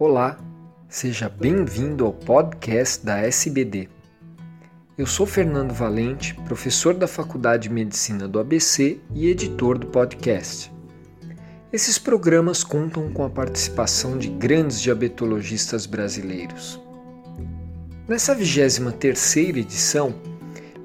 Olá, 0.00 0.38
seja 0.88 1.28
bem-vindo 1.28 2.06
ao 2.06 2.12
podcast 2.12 3.04
da 3.04 3.18
SBD. 3.18 3.88
Eu 4.96 5.08
sou 5.08 5.26
Fernando 5.26 5.72
Valente, 5.72 6.34
professor 6.46 6.94
da 6.94 7.08
Faculdade 7.08 7.64
de 7.64 7.74
Medicina 7.74 8.28
do 8.28 8.38
ABC 8.38 9.00
e 9.12 9.26
editor 9.26 9.76
do 9.76 9.88
podcast. 9.88 10.72
Esses 11.72 11.98
programas 11.98 12.62
contam 12.62 13.12
com 13.12 13.24
a 13.24 13.28
participação 13.28 14.16
de 14.16 14.28
grandes 14.28 14.80
diabetologistas 14.80 15.84
brasileiros. 15.84 16.80
Nessa 18.06 18.36
23ª 18.36 19.56
edição, 19.56 20.14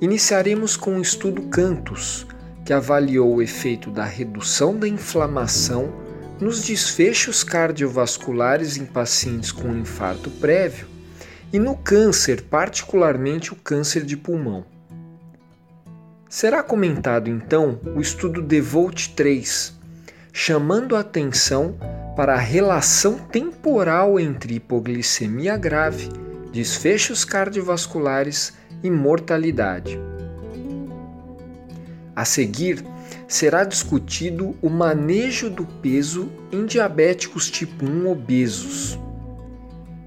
iniciaremos 0.01 0.75
com 0.75 0.97
o 0.97 1.01
estudo 1.03 1.43
Cantos, 1.49 2.25
que 2.65 2.73
avaliou 2.73 3.35
o 3.35 3.43
efeito 3.43 3.91
da 3.91 4.05
redução 4.05 4.75
da 4.75 4.87
inflamação 4.87 6.01
nos 6.43 6.61
desfechos 6.61 7.41
cardiovasculares 7.41 8.75
em 8.75 8.85
pacientes 8.85 9.49
com 9.49 9.69
infarto 9.69 10.29
prévio 10.29 10.87
e 11.53 11.57
no 11.57 11.77
câncer, 11.77 12.41
particularmente 12.41 13.53
o 13.53 13.55
câncer 13.55 14.03
de 14.03 14.17
pulmão. 14.17 14.65
Será 16.27 16.61
comentado 16.61 17.29
então 17.29 17.79
o 17.95 18.01
estudo 18.01 18.41
DEVOLT 18.41 19.13
3, 19.15 19.73
chamando 20.33 20.97
a 20.97 20.99
atenção 20.99 21.77
para 22.13 22.33
a 22.33 22.39
relação 22.39 23.17
temporal 23.19 24.19
entre 24.19 24.55
hipoglicemia 24.55 25.55
grave, 25.55 26.09
desfechos 26.51 27.23
cardiovasculares 27.23 28.53
e 28.83 28.91
mortalidade. 28.91 29.97
A 32.13 32.25
seguir, 32.25 32.83
será 33.27 33.63
discutido 33.63 34.55
o 34.61 34.69
manejo 34.69 35.49
do 35.49 35.65
peso 35.65 36.29
em 36.51 36.65
diabéticos 36.65 37.49
tipo 37.49 37.85
1 37.85 38.07
obesos. 38.09 38.99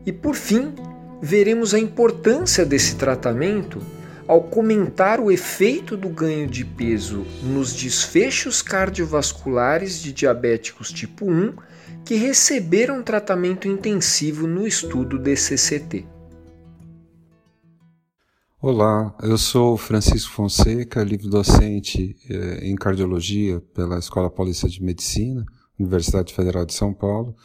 E 0.05 0.13
por 0.13 0.35
fim, 0.35 0.75
veremos 1.21 1.75
a 1.75 1.79
importância 1.79 2.65
desse 2.65 2.97
tratamento 2.97 3.81
ao 4.29 4.43
comentar 4.43 5.21
o 5.21 5.31
efeito 5.31 5.97
do 5.97 6.09
ganho 6.09 6.47
de 6.47 6.65
peso 6.65 7.25
nos 7.43 7.73
desfechos 7.73 8.61
cardiovasculares 8.61 10.03
de 10.03 10.13
diabéticos 10.13 10.91
tipo 10.91 11.31
1 11.31 11.55
que 12.05 12.15
receberam 12.15 13.03
tratamento 13.03 13.69
intensivo 13.69 14.47
no 14.47 14.67
estudo 14.67 15.19
DCCT. 15.19 16.16
Olá, 18.59 19.15
eu 19.23 19.37
sou 19.37 19.77
Francisco 19.77 20.33
Fonseca, 20.33 21.05
livre-docente 21.05 22.17
eh, 22.27 22.61
em 22.63 22.75
cardiologia 22.75 23.61
pela 23.75 23.99
Escola 23.99 24.31
Paulista 24.31 24.67
de 24.67 24.83
Medicina, 24.83 25.45
Universidade 25.79 26.33
Federal 26.33 26.65
de 26.65 26.73
São 26.73 26.95
Paulo, 26.95 27.37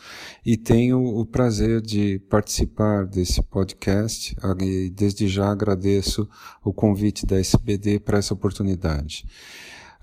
e 0.45 0.55
tenho 0.55 1.03
o 1.03 1.25
prazer 1.25 1.81
de 1.81 2.17
participar 2.29 3.05
desse 3.05 3.43
podcast 3.43 4.33
e 4.61 4.89
desde 4.89 5.27
já 5.27 5.51
agradeço 5.51 6.29
o 6.63 6.71
convite 6.71 7.25
da 7.25 7.37
SBD 7.37 7.99
para 7.99 8.19
essa 8.19 8.33
oportunidade. 8.33 9.25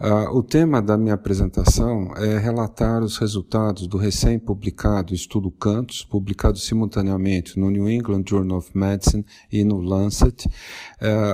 Uh, 0.00 0.36
o 0.36 0.44
tema 0.44 0.80
da 0.80 0.96
minha 0.96 1.14
apresentação 1.14 2.14
é 2.16 2.38
relatar 2.38 3.02
os 3.02 3.18
resultados 3.18 3.88
do 3.88 3.96
recém-publicado 3.96 5.12
estudo 5.12 5.50
Cantos, 5.50 6.04
publicado 6.04 6.56
simultaneamente 6.56 7.58
no 7.58 7.68
New 7.68 7.90
England 7.90 8.22
Journal 8.28 8.58
of 8.58 8.70
Medicine 8.78 9.26
e 9.50 9.64
no 9.64 9.80
Lancet, 9.80 10.46
uh, 10.46 10.50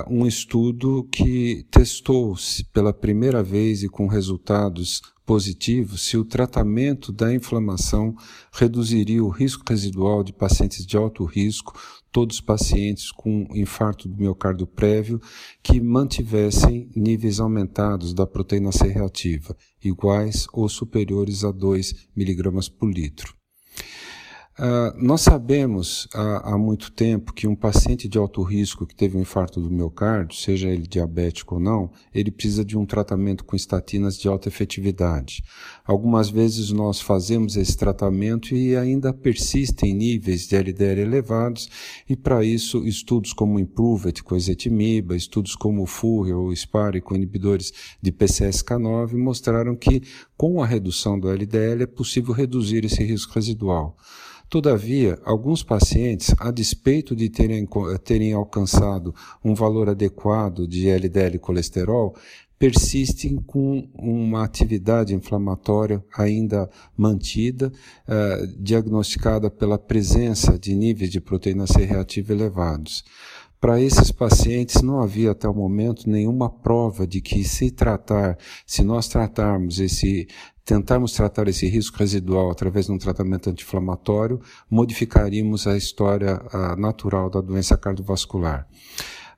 um 0.09 0.25
estudo 0.25 1.07
que 1.11 1.67
testou 1.69 2.35
pela 2.73 2.91
primeira 2.91 3.43
vez 3.43 3.83
e 3.83 3.87
com 3.87 4.07
resultados 4.07 4.99
positivos 5.25 6.07
se 6.07 6.17
o 6.17 6.23
tratamento 6.23 7.11
da 7.11 7.33
inflamação 7.33 8.15
reduziria 8.51 9.23
o 9.23 9.29
risco 9.29 9.63
residual 9.67 10.23
de 10.23 10.31
pacientes 10.31 10.85
de 10.85 10.95
alto 10.95 11.25
risco 11.25 11.73
todos 12.15 12.37
os 12.37 12.41
pacientes 12.41 13.11
com 13.11 13.45
infarto 13.53 14.07
do 14.07 14.15
miocárdio 14.15 14.65
prévio 14.65 15.19
que 15.61 15.81
mantivessem 15.81 16.89
níveis 16.95 17.41
aumentados 17.41 18.13
da 18.13 18.25
proteína 18.25 18.71
C 18.71 18.87
reativa, 18.87 19.53
iguais 19.83 20.47
ou 20.53 20.69
superiores 20.69 21.43
a 21.43 21.51
2 21.51 22.07
mg 22.15 22.71
por 22.71 22.89
litro. 22.89 23.34
Uh, 24.57 24.95
nós 24.95 25.19
sabemos 25.19 26.07
há, 26.13 26.53
há, 26.53 26.57
muito 26.57 26.89
tempo 26.89 27.33
que 27.33 27.45
um 27.45 27.57
paciente 27.57 28.07
de 28.07 28.17
alto 28.17 28.41
risco 28.41 28.87
que 28.87 28.95
teve 28.95 29.17
um 29.17 29.21
infarto 29.21 29.59
do 29.59 29.69
miocárdio, 29.69 30.37
seja 30.37 30.69
ele 30.69 30.87
diabético 30.87 31.55
ou 31.55 31.61
não, 31.61 31.91
ele 32.13 32.31
precisa 32.31 32.63
de 32.63 32.77
um 32.77 32.85
tratamento 32.85 33.43
com 33.43 33.53
estatinas 33.53 34.17
de 34.17 34.29
alta 34.29 34.47
efetividade. 34.47 35.43
Algumas 35.83 36.29
vezes 36.29 36.71
nós 36.71 37.01
fazemos 37.01 37.57
esse 37.57 37.75
tratamento 37.75 38.55
e 38.55 38.77
ainda 38.77 39.11
persistem 39.11 39.93
níveis 39.93 40.47
de 40.47 40.55
LDL 40.55 41.01
elevados, 41.01 41.69
e 42.07 42.15
para 42.15 42.41
isso 42.45 42.87
estudos 42.87 43.33
como 43.33 43.59
Improve 43.59 44.13
com 44.23 44.37
ezetimiba, 44.37 45.17
estudos 45.17 45.53
como 45.53 45.83
o 45.83 45.85
FURRE 45.85 46.31
ou 46.31 46.55
SPARE 46.55 47.01
com 47.01 47.13
inibidores 47.13 47.73
de 48.01 48.09
PCSK9 48.09 49.17
mostraram 49.17 49.75
que 49.75 50.01
com 50.37 50.63
a 50.63 50.65
redução 50.65 51.19
do 51.19 51.29
LDL 51.29 51.83
é 51.83 51.87
possível 51.87 52.33
reduzir 52.33 52.85
esse 52.85 53.03
risco 53.03 53.33
residual. 53.33 53.97
Todavia, 54.49 55.19
alguns 55.25 55.63
pacientes, 55.63 56.33
a 56.39 56.51
despeito 56.51 57.15
de 57.15 57.29
terem, 57.29 57.67
terem 58.03 58.33
alcançado 58.33 59.13
um 59.43 59.53
valor 59.53 59.89
adequado 59.89 60.67
de 60.67 60.87
LDL 60.87 61.39
colesterol, 61.39 62.15
persistem 62.57 63.35
com 63.35 63.87
uma 63.93 64.43
atividade 64.43 65.13
inflamatória 65.13 66.03
ainda 66.15 66.69
mantida, 66.95 67.71
uh, 68.07 68.47
diagnosticada 68.57 69.49
pela 69.49 69.77
presença 69.77 70.57
de 70.57 70.73
níveis 70.73 71.11
de 71.11 71.19
proteína 71.19 71.67
C 71.67 71.83
reativa 71.83 72.31
elevados. 72.31 73.03
Para 73.65 73.81
esses 73.81 74.11
pacientes 74.11 74.83
não 74.83 75.01
havia 75.01 75.31
até 75.31 75.49
o 75.49 75.53
momento 75.53 76.07
nenhuma 76.07 76.47
prova 76.47 77.07
de 77.07 77.19
que 77.19 77.43
se 77.43 77.71
tratar, 77.71 78.37
se 78.63 78.83
nós 78.83 79.07
tratarmos 79.07 79.79
esse 79.79 80.27
tentarmos 80.63 81.13
tratar 81.13 81.47
esse 81.47 81.67
risco 81.67 81.97
residual 81.97 82.51
através 82.51 82.85
de 82.85 82.91
um 82.91 82.99
tratamento 82.99 83.49
anti-inflamatório, 83.49 84.39
modificaríamos 84.69 85.65
a 85.65 85.75
história 85.75 86.39
a 86.53 86.75
natural 86.75 87.27
da 87.27 87.41
doença 87.41 87.75
cardiovascular. 87.75 88.67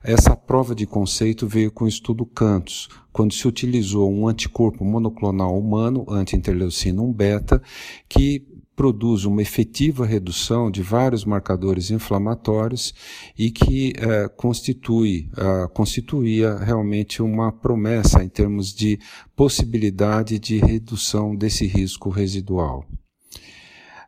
Essa 0.04 0.36
prova 0.36 0.74
de 0.74 0.84
conceito 0.84 1.46
veio 1.46 1.72
com 1.72 1.86
o 1.86 1.88
estudo 1.88 2.26
Cantos, 2.26 2.90
quando 3.10 3.32
se 3.32 3.48
utilizou 3.48 4.12
um 4.12 4.28
anticorpo 4.28 4.84
monoclonal 4.84 5.58
humano, 5.58 6.04
anti-interleucina 6.06 7.00
1 7.00 7.12
beta, 7.14 7.62
que 8.06 8.46
produz 8.78 9.24
uma 9.24 9.42
efetiva 9.42 10.06
redução 10.06 10.70
de 10.70 10.82
vários 10.82 11.24
marcadores 11.24 11.90
inflamatórios 11.90 12.94
e 13.36 13.50
que 13.50 13.92
eh, 13.98 14.28
constitui, 14.36 15.28
uh, 15.32 15.68
constituía 15.70 16.56
realmente 16.56 17.20
uma 17.20 17.50
promessa 17.50 18.22
em 18.22 18.28
termos 18.28 18.72
de 18.72 19.00
possibilidade 19.34 20.38
de 20.38 20.58
redução 20.58 21.34
desse 21.34 21.66
risco 21.66 22.08
residual. 22.08 22.86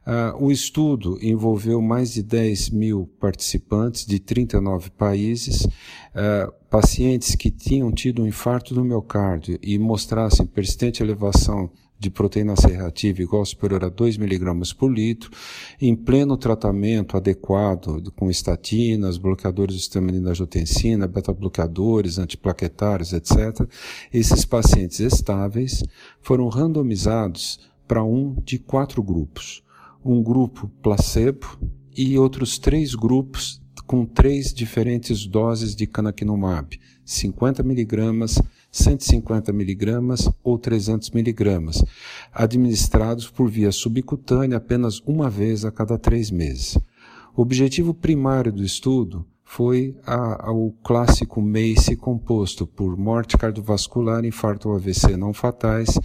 Uh, 0.06 0.44
o 0.44 0.53
estudo 0.53 1.19
envolveu 1.20 1.82
mais 1.82 2.12
de 2.12 2.22
10 2.22 2.70
mil 2.70 3.10
participantes 3.19 4.06
de 4.06 4.20
39 4.20 4.91
países, 4.91 5.64
uh, 5.64 6.52
pacientes 6.70 7.34
que 7.34 7.50
tinham 7.50 7.91
tido 7.91 8.22
um 8.22 8.26
infarto 8.26 8.72
do 8.72 8.84
miocárdio 8.84 9.58
e 9.60 9.76
mostrassem 9.81 10.47
persistente 10.47 11.02
elevação 11.02 11.70
de 12.00 12.09
proteína 12.11 12.56
C 12.56 12.69
reativa 12.69 13.21
igual 13.21 13.41
ou 13.41 13.47
superior 13.47 13.84
a 13.84 13.91
2 13.91 14.16
mg 14.16 14.75
por 14.75 14.91
litro, 14.91 15.31
em 15.78 15.94
pleno 15.94 16.34
tratamento 16.34 17.15
adequado 17.15 18.11
com 18.16 18.31
estatinas, 18.31 19.19
bloqueadores 19.19 19.75
do 19.75 19.81
sistema 19.81 20.11
de 20.11 20.19
angiotensina, 20.19 21.06
beta-bloqueadores, 21.06 22.19
antiplaquetários, 22.19 23.12
etc., 23.12 23.69
esses 24.12 24.47
pacientes 24.47 24.99
estáveis 24.99 25.84
foram 26.22 26.49
randomizados 26.49 27.61
para 27.87 28.03
um 28.03 28.34
de 28.44 28.59
quatro 28.59 29.03
grupos. 29.03 29.62
Um 30.03 30.23
grupo 30.23 30.70
placebo 30.82 31.58
e 31.94 32.17
outros 32.17 32.58
três 32.58 32.94
grupos 32.94 33.61
com 33.87 34.06
três 34.06 34.55
diferentes 34.55 35.26
doses 35.26 35.75
de 35.75 35.87
canakinumab, 35.87 36.81
50 37.05 37.62
miligramas, 37.62 38.41
150 38.70 39.52
miligramas 39.52 40.31
ou 40.43 40.58
300 40.58 41.11
miligramas, 41.11 41.84
administrados 42.32 43.28
por 43.28 43.50
via 43.50 43.72
subcutânea 43.72 44.58
apenas 44.58 45.00
uma 45.06 45.28
vez 45.28 45.64
a 45.64 45.70
cada 45.70 45.99
três 45.99 46.31
meses. 46.31 46.78
O 47.34 47.43
objetivo 47.43 47.93
primário 47.94 48.52
do 48.52 48.62
estudo 48.62 49.26
foi 49.52 49.97
a, 50.06 50.49
a, 50.49 50.52
o 50.52 50.70
clássico 50.85 51.43
MACE 51.43 51.97
composto 51.97 52.69
por 52.69 52.97
morte 52.97 53.37
cardiovascular, 53.37 54.25
infarto 54.25 54.69
ou 54.69 54.76
AVC 54.76 55.17
não 55.17 55.35
fatais, 55.35 55.99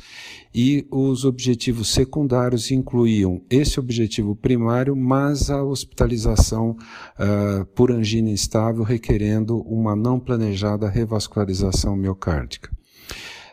e 0.54 0.88
os 0.90 1.26
objetivos 1.26 1.90
secundários 1.90 2.72
incluíam 2.72 3.44
esse 3.48 3.80
objetivo 3.80 4.36
primário, 4.36 4.96
mas 4.96 5.52
a 5.52 5.64
hospitalização 5.64 6.72
uh, 6.72 7.64
por 7.76 7.92
angina 7.92 8.32
instável, 8.32 8.82
requerendo 8.82 9.60
uma 9.60 9.96
não 9.96 10.20
planejada 10.20 10.90
revascularização 10.90 11.96
miocárdica. 11.96 12.76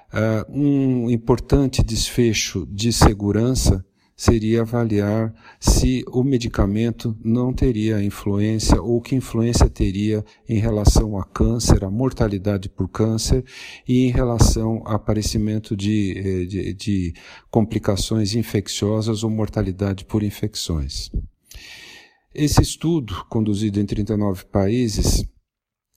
Uh, 0.08 0.58
um 0.58 1.10
importante 1.10 1.82
desfecho 1.82 2.66
de 2.66 2.94
segurança 2.94 3.84
seria 4.22 4.60
avaliar 4.60 5.34
se 5.58 6.04
o 6.06 6.22
medicamento 6.22 7.18
não 7.24 7.52
teria 7.52 8.00
influência 8.00 8.80
ou 8.80 9.00
que 9.00 9.16
influência 9.16 9.68
teria 9.68 10.24
em 10.48 10.60
relação 10.60 11.18
a 11.18 11.24
câncer, 11.24 11.82
a 11.82 11.90
mortalidade 11.90 12.68
por 12.68 12.88
câncer 12.88 13.44
e 13.86 14.06
em 14.06 14.12
relação 14.12 14.80
ao 14.84 14.94
aparecimento 14.94 15.76
de, 15.76 16.14
eh, 16.16 16.44
de, 16.44 16.72
de 16.72 17.14
complicações 17.50 18.36
infecciosas 18.36 19.24
ou 19.24 19.30
mortalidade 19.30 20.04
por 20.04 20.22
infecções. 20.22 21.10
Esse 22.32 22.62
estudo, 22.62 23.26
conduzido 23.28 23.80
em 23.80 23.84
39 23.84 24.44
países, 24.44 25.24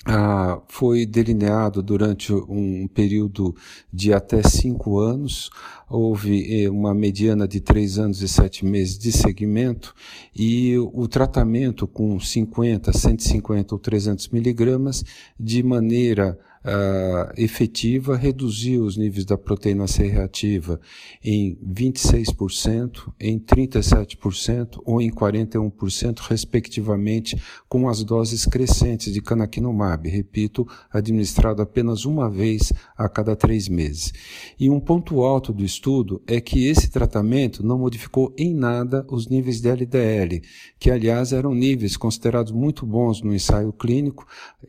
ah, 0.08 0.62
foi 0.68 1.04
delineado 1.04 1.82
durante 1.82 2.32
um 2.32 2.88
período 2.88 3.56
de 3.92 4.14
até 4.14 4.44
cinco 4.44 5.00
anos. 5.00 5.50
Houve 5.90 6.64
eh, 6.64 6.70
uma 6.70 6.94
mediana 6.94 7.48
de 7.48 7.60
três 7.60 7.98
anos 7.98 8.22
e 8.22 8.28
sete 8.28 8.64
meses 8.64 9.00
de 9.00 9.12
seguimento 9.12 9.96
e 10.36 10.78
o 10.78 11.08
tratamento 11.08 11.88
com 11.88 12.20
50, 12.20 12.94
150 12.94 13.74
ou 13.74 13.80
300 13.80 14.30
miligramas 14.30 15.04
de 15.40 15.64
maneira 15.64 16.38
uh, 16.66 17.32
efetiva 17.38 18.18
reduziu 18.18 18.84
os 18.84 18.98
níveis 18.98 19.24
da 19.24 19.38
proteína 19.38 19.88
C 19.88 20.08
reativa 20.08 20.80
em 21.24 21.58
26%, 21.64 23.14
em 23.20 23.40
37% 23.40 24.82
ou 24.84 25.02
em 25.02 25.12
41%, 25.12 26.20
respectivamente, 26.20 27.40
com 27.70 27.88
as 27.88 28.04
doses 28.04 28.46
crescentes 28.46 29.14
de 29.14 29.22
canakinumab, 29.22 30.10
repito, 30.10 30.68
administrado 30.92 31.62
apenas 31.62 32.06
uma 32.06 32.30
vez 32.30 32.74
a 32.98 33.08
cada 33.08 33.36
três 33.36 33.70
meses. 33.70 34.12
E 34.60 34.70
um 34.70 34.80
ponto 34.80 35.22
alto 35.22 35.54
do 35.54 35.64
estudo 35.64 36.22
é 36.26 36.42
que 36.42 36.68
esse 36.68 36.90
tratamento 36.90 37.66
não 37.66 37.78
modificou 37.78 38.34
em 38.38 38.54
nada 38.54 39.06
os 39.10 39.28
níveis 39.28 39.62
de 39.62 39.70
LDL, 39.70 40.42
que 40.80 40.90
aliás 40.90 41.32
eram 41.32 41.54
níveis 41.54 41.96
considerados 41.96 42.52
muito 42.52 42.86
bons 42.86 43.22
no 43.22 43.34
ensaio 43.34 43.72
clínico, 43.72 44.26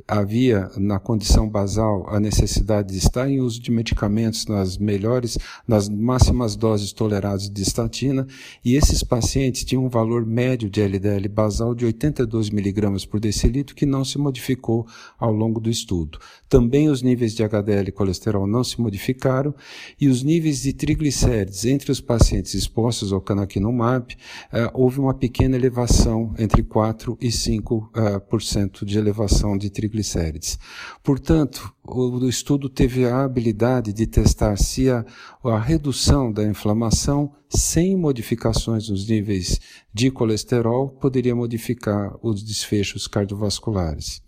havia 0.07 0.71
na 0.77 0.99
condição 0.99 1.49
basal 1.49 1.86
a 2.09 2.21
necessidade 2.21 2.93
de 2.93 2.99
estar 2.99 3.29
em 3.29 3.41
uso 3.41 3.61
de 3.61 3.71
medicamentos 3.71 4.47
nas 4.47 4.77
melhores, 4.79 5.39
nas 5.67 5.89
máximas 5.89 6.57
doses 6.57 6.93
toleradas 6.93 7.49
de 7.49 7.63
estatina, 7.63 8.27
e 8.65 8.75
esses 8.77 9.03
pacientes 9.03 9.65
tinham 9.65 9.85
um 9.85 9.89
valor 9.89 10.27
médio 10.27 10.69
de 10.69 10.83
LDL 10.83 11.29
basal 11.29 11.75
de 11.75 11.85
82 11.85 12.49
mg 12.49 13.07
por 13.07 13.21
decilitro 13.21 13.75
que 13.75 13.87
não 13.87 14.05
se 14.05 14.19
modificou 14.19 14.87
ao 15.19 15.33
longo 15.33 15.61
do 15.61 15.71
estudo. 15.71 16.19
Também 16.49 16.89
os 16.89 17.03
níveis 17.03 17.35
de 17.35 17.43
HDL 17.43 17.89
e 17.89 17.93
colesterol 17.93 18.47
não 18.47 18.63
se 18.63 18.81
modificaram 18.81 19.55
e 20.01 20.09
os 20.09 20.23
níveis 20.23 20.63
de 20.63 20.73
triglicérides 20.73 21.65
entre 21.65 21.91
os 21.91 22.01
pacientes 22.01 22.55
expostos 22.55 23.13
ao 23.13 23.21
canakinumab 23.21 24.17
eh, 24.53 24.71
houve 24.75 25.01
uma 25.01 25.15
pequena 25.15 25.57
elevação 25.57 26.35
entre 26.39 26.63
4 26.63 27.19
e 27.21 27.29
5% 27.29 28.83
eh, 28.83 28.85
de 28.85 28.99
elevação 28.99 29.57
de 29.57 29.71
triglicérides. 29.71 30.59
Portanto, 31.03 31.73
o 31.89 32.29
estudo 32.29 32.69
teve 32.69 33.05
a 33.05 33.23
habilidade 33.23 33.93
de 33.93 34.07
testar 34.07 34.57
se 34.57 34.91
a, 34.91 35.05
a 35.45 35.59
redução 35.59 36.33
da 36.33 36.43
inflamação 36.45 37.33
sem 37.49 37.97
modificações 37.97 38.89
nos 38.89 39.09
níveis 39.09 39.61
de 39.95 40.11
colesterol 40.11 40.89
poderia 40.89 41.35
modificar 41.35 42.17
os 42.23 42.43
desfechos 42.43 43.07
cardiovasculares. 43.07 44.21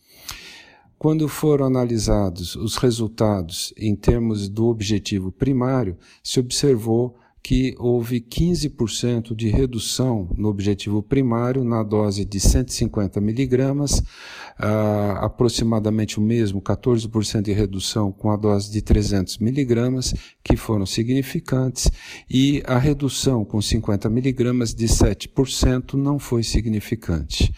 Quando 0.99 1.28
foram 1.28 1.66
analisados 1.66 2.56
os 2.56 2.76
resultados 2.76 3.72
em 3.76 3.94
termos 3.94 4.49
do 4.49 4.66
objetivo 4.66 5.31
primário, 5.31 5.96
se 6.22 6.40
observou 6.40 7.16
que 7.49 7.75
houve 7.79 8.21
15% 8.21 9.35
de 9.35 9.49
redução 9.49 10.29
no 10.37 10.50
objetivo 10.50 11.03
primário 11.03 11.65
na 11.65 11.83
dose 11.83 12.23
de 12.27 12.39
150 12.39 13.23
miligramas, 13.23 14.00
uh, 14.00 15.17
aproximadamente 15.23 16.19
o 16.19 16.23
mesmo, 16.23 16.61
14% 16.61 17.41
de 17.41 17.53
redução 17.53 18.12
com 18.12 18.31
a 18.31 18.37
dose 18.37 18.71
de 18.71 18.83
300 18.83 19.39
miligramas, 19.39 20.12
que 20.45 20.59
foram 20.59 20.85
significantes, 20.85 21.91
e 22.29 22.62
a 22.67 22.77
redução 22.77 23.47
com 23.47 23.62
50 23.62 24.11
miligramas 24.11 24.75
de 24.75 24.87
7% 24.87 25.94
não 25.94 26.19
foi 26.19 26.43
significante. 26.43 27.51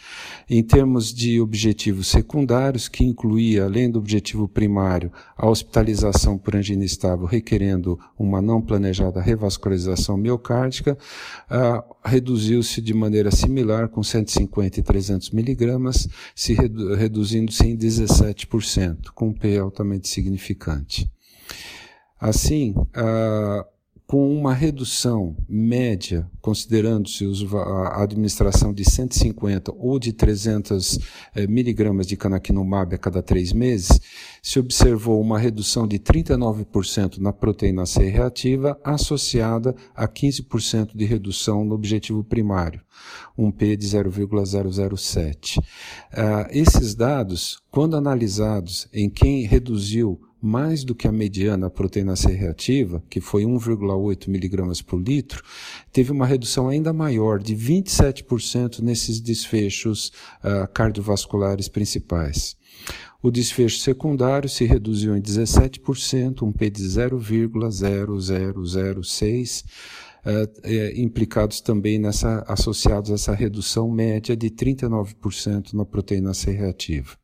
Em 0.48 0.62
termos 0.62 1.12
de 1.12 1.40
objetivos 1.40 2.06
secundários, 2.06 2.86
que 2.86 3.02
incluía, 3.02 3.64
além 3.64 3.90
do 3.90 3.98
objetivo 3.98 4.46
primário, 4.46 5.10
a 5.36 5.48
hospitalização 5.48 6.38
por 6.38 6.54
angina 6.54 6.84
estável 6.84 7.26
requerendo 7.26 7.98
uma 8.16 8.40
não 8.40 8.62
planejada 8.62 9.20
revascularização 9.20 9.79
miocárdica, 10.16 10.96
uh, 11.50 11.94
reduziu-se 12.04 12.80
de 12.80 12.94
maneira 12.94 13.30
similar 13.30 13.88
com 13.88 14.02
150 14.02 14.80
e 14.80 14.82
300 14.82 15.30
miligramas, 15.30 16.08
se 16.34 16.54
redu 16.54 16.94
reduzindo-se 16.94 17.66
em 17.66 17.76
17%, 17.76 19.10
com 19.14 19.28
um 19.28 19.32
P 19.32 19.58
altamente 19.58 20.08
significante. 20.08 21.10
Assim, 22.20 22.74
uh, 22.76 23.64
com 24.10 24.36
uma 24.36 24.52
redução 24.52 25.36
média, 25.48 26.28
considerando-se 26.40 27.24
a 27.54 28.02
administração 28.02 28.72
de 28.74 28.84
150 28.84 29.72
ou 29.78 30.00
de 30.00 30.12
300 30.12 30.98
eh, 31.32 31.46
miligramas 31.46 32.08
de 32.08 32.16
canakinumab 32.16 32.92
a 32.92 32.98
cada 32.98 33.22
três 33.22 33.52
meses, 33.52 34.00
se 34.42 34.58
observou 34.58 35.20
uma 35.20 35.38
redução 35.38 35.86
de 35.86 35.96
39% 36.00 37.18
na 37.18 37.32
proteína 37.32 37.86
C 37.86 38.08
reativa 38.08 38.76
associada 38.82 39.76
a 39.94 40.08
15% 40.08 40.96
de 40.96 41.04
redução 41.04 41.64
no 41.64 41.76
objetivo 41.76 42.24
primário, 42.24 42.80
um 43.38 43.52
P 43.52 43.76
de 43.76 43.86
0,007. 43.86 45.60
Uh, 45.60 45.62
ah, 46.14 46.48
esses 46.50 46.96
dados, 46.96 47.62
quando 47.70 47.94
analisados 47.94 48.88
em 48.92 49.08
quem 49.08 49.46
reduziu 49.46 50.20
mais 50.40 50.84
do 50.84 50.94
que 50.94 51.06
a 51.06 51.12
mediana 51.12 51.68
proteína 51.68 52.16
C 52.16 52.32
reativa, 52.32 53.02
que 53.10 53.20
foi 53.20 53.44
1,8 53.44 54.28
miligramas 54.28 54.80
por 54.80 54.98
litro, 55.00 55.42
teve 55.92 56.12
uma 56.12 56.26
redução 56.26 56.68
ainda 56.68 56.92
maior, 56.92 57.38
de 57.38 57.54
27% 57.54 58.80
nesses 58.80 59.20
desfechos 59.20 60.12
uh, 60.42 60.66
cardiovasculares 60.72 61.68
principais. 61.68 62.56
O 63.22 63.30
desfecho 63.30 63.78
secundário 63.80 64.48
se 64.48 64.64
reduziu 64.64 65.14
em 65.14 65.20
17%, 65.20 66.42
um 66.42 66.50
P 66.50 66.70
de 66.70 66.82
0,0006, 66.82 69.64
uh, 69.64 69.66
é, 70.62 70.98
implicados 70.98 71.60
também 71.60 71.98
nessa, 71.98 72.42
associados 72.48 73.10
a 73.10 73.14
essa 73.14 73.34
redução 73.34 73.90
média 73.90 74.34
de 74.34 74.48
39% 74.48 75.74
na 75.74 75.84
proteína 75.84 76.32
C 76.32 76.50
reativa. 76.50 77.19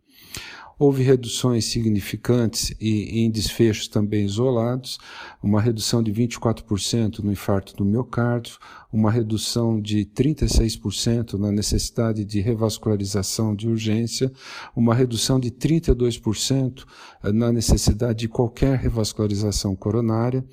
Houve 0.78 1.02
reduções 1.02 1.64
significantes 1.64 2.70
e 2.78 3.20
em 3.20 3.30
desfechos 3.30 3.88
também 3.88 4.26
isolados, 4.26 4.98
uma 5.42 5.58
redução 5.58 6.02
de 6.02 6.12
24% 6.12 7.20
no 7.20 7.32
infarto 7.32 7.74
do 7.74 7.82
miocárdio, 7.82 8.58
uma 8.92 9.10
redução 9.10 9.80
de 9.80 10.04
36% 10.04 11.38
na 11.38 11.50
necessidade 11.50 12.26
de 12.26 12.40
revascularização 12.40 13.56
de 13.56 13.66
urgência, 13.66 14.30
uma 14.74 14.94
redução 14.94 15.40
de 15.40 15.50
32% 15.50 16.84
na 17.32 17.50
necessidade 17.50 18.18
de 18.20 18.28
qualquer 18.28 18.78
revascularização 18.78 19.74
coronária. 19.74 20.44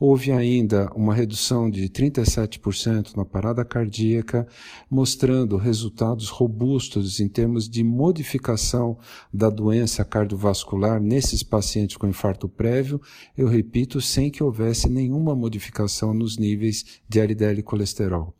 Houve 0.00 0.32
ainda 0.32 0.90
uma 0.96 1.14
redução 1.14 1.70
de 1.70 1.86
37% 1.90 3.14
na 3.14 3.26
parada 3.26 3.62
cardíaca, 3.62 4.46
mostrando 4.90 5.58
resultados 5.58 6.30
robustos 6.30 7.20
em 7.20 7.28
termos 7.28 7.68
de 7.68 7.84
modificação 7.84 8.96
da 9.32 9.50
doença 9.50 9.65
cardiovascular 10.04 11.00
nesses 11.00 11.42
pacientes 11.42 11.96
com 11.96 12.06
infarto 12.06 12.48
prévio, 12.48 13.00
eu 13.36 13.48
repito, 13.48 14.00
sem 14.00 14.30
que 14.30 14.42
houvesse 14.42 14.88
nenhuma 14.88 15.34
modificação 15.34 16.12
nos 16.12 16.38
níveis 16.38 17.00
de 17.08 17.20
LDL 17.20 17.62
colesterol. 17.62 18.34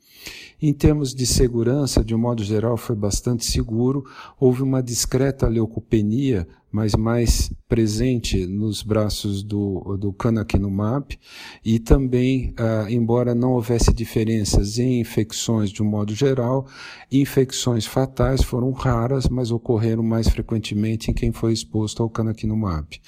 Em 0.61 0.73
termos 0.73 1.15
de 1.15 1.27
segurança, 1.27 2.03
de 2.03 2.15
um 2.15 2.19
modo 2.19 2.43
geral, 2.43 2.77
foi 2.77 2.97
bastante 2.97 3.45
seguro. 3.45 4.05
Houve 4.41 4.63
uma 4.63 4.83
discreta 4.83 5.47
leucopenia, 5.47 6.49
mas 6.73 6.95
mais 6.95 7.53
presente 7.69 8.47
nos 8.47 8.83
braços 8.83 9.43
do, 9.43 9.97
do 9.99 10.13
canakinumab. 10.15 11.19
E 11.65 11.79
também, 11.79 12.55
ah, 12.57 12.87
embora 12.89 13.35
não 13.35 13.53
houvesse 13.53 13.93
diferenças 13.93 14.79
em 14.79 15.01
infecções 15.01 15.71
de 15.71 15.83
um 15.83 15.87
modo 15.87 16.15
geral, 16.15 16.67
infecções 17.13 17.85
fatais 17.85 18.43
foram 18.43 18.73
raras, 18.73 19.29
mas 19.29 19.51
ocorreram 19.51 20.03
mais 20.03 20.29
frequentemente 20.29 21.11
em 21.11 21.15
quem 21.15 21.33
foi 21.33 21.53
exposto 21.53 22.03
ao 22.03 22.09
canakinumab. 22.09 23.01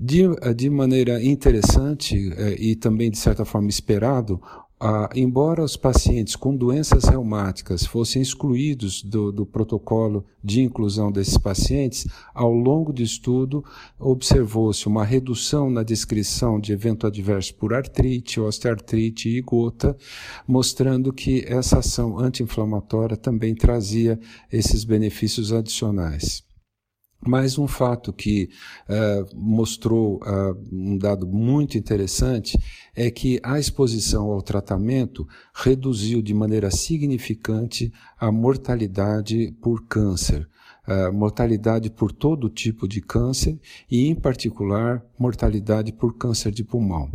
De, 0.00 0.22
de 0.54 0.70
maneira 0.70 1.22
interessante 1.22 2.32
eh, 2.36 2.56
e 2.56 2.76
também 2.76 3.10
de 3.10 3.18
certa 3.18 3.44
forma 3.44 3.68
esperado, 3.68 4.40
ah, 4.80 5.10
embora 5.14 5.62
os 5.62 5.76
pacientes 5.76 6.36
com 6.36 6.54
doenças 6.56 7.04
reumáticas 7.04 7.84
fossem 7.84 8.22
excluídos 8.22 9.02
do, 9.02 9.32
do, 9.32 9.44
protocolo 9.44 10.24
de 10.42 10.62
inclusão 10.62 11.10
desses 11.10 11.36
pacientes, 11.36 12.06
ao 12.32 12.52
longo 12.52 12.92
do 12.92 13.02
estudo 13.02 13.64
observou-se 13.98 14.86
uma 14.86 15.04
redução 15.04 15.68
na 15.68 15.82
descrição 15.82 16.60
de 16.60 16.72
evento 16.72 17.06
adverso 17.06 17.54
por 17.56 17.74
artrite, 17.74 18.40
osteoartrite 18.40 19.28
e 19.28 19.40
gota, 19.40 19.96
mostrando 20.46 21.12
que 21.12 21.44
essa 21.48 21.80
ação 21.80 22.18
anti-inflamatória 22.18 23.16
também 23.16 23.54
trazia 23.54 24.18
esses 24.52 24.84
benefícios 24.84 25.52
adicionais. 25.52 26.47
Mas 27.26 27.58
um 27.58 27.66
fato 27.66 28.12
que 28.12 28.48
uh, 28.88 29.36
mostrou 29.36 30.16
uh, 30.18 30.56
um 30.72 30.96
dado 30.96 31.26
muito 31.26 31.76
interessante 31.76 32.56
é 32.94 33.10
que 33.10 33.40
a 33.42 33.58
exposição 33.58 34.30
ao 34.30 34.40
tratamento 34.40 35.26
reduziu 35.52 36.22
de 36.22 36.32
maneira 36.32 36.70
significante 36.70 37.92
a 38.18 38.30
mortalidade 38.30 39.52
por 39.60 39.84
câncer. 39.86 40.48
Uh, 40.86 41.12
mortalidade 41.12 41.90
por 41.90 42.10
todo 42.10 42.48
tipo 42.48 42.88
de 42.88 43.02
câncer 43.02 43.60
e, 43.90 44.08
em 44.08 44.14
particular, 44.14 45.04
mortalidade 45.18 45.92
por 45.92 46.16
câncer 46.16 46.50
de 46.50 46.64
pulmão. 46.64 47.10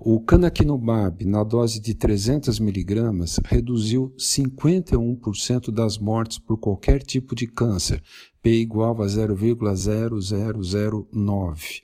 O 0.00 0.18
canakinumab, 0.18 1.24
na 1.24 1.44
dose 1.44 1.80
de 1.80 1.94
300 1.94 2.58
miligramas, 2.58 3.38
reduziu 3.44 4.12
51% 4.18 5.70
das 5.70 5.96
mortes 5.96 6.40
por 6.40 6.58
qualquer 6.58 7.04
tipo 7.04 7.36
de 7.36 7.46
câncer, 7.46 8.02
P 8.44 8.60
igual 8.60 9.02
a 9.02 9.06
0,0009. 9.06 11.82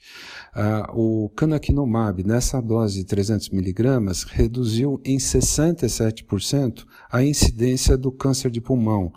Ah, 0.52 0.92
o 0.92 1.30
canakinumab, 1.30 2.22
nessa 2.22 2.60
dose 2.60 2.98
de 2.98 3.06
300 3.06 3.48
miligramas, 3.48 4.24
reduziu 4.24 5.00
em 5.02 5.16
67% 5.16 6.84
a 7.10 7.24
incidência 7.24 7.96
do 7.96 8.12
câncer 8.12 8.50
de 8.50 8.60
pulmão, 8.60 9.10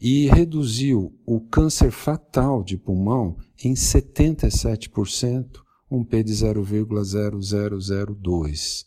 e 0.00 0.26
reduziu 0.28 1.12
o 1.26 1.38
câncer 1.38 1.90
fatal 1.90 2.62
de 2.62 2.78
pulmão 2.78 3.36
em 3.62 3.74
77%, 3.74 5.60
um 5.90 6.02
P 6.02 6.22
de 6.22 6.32
0,0002. 6.32 8.86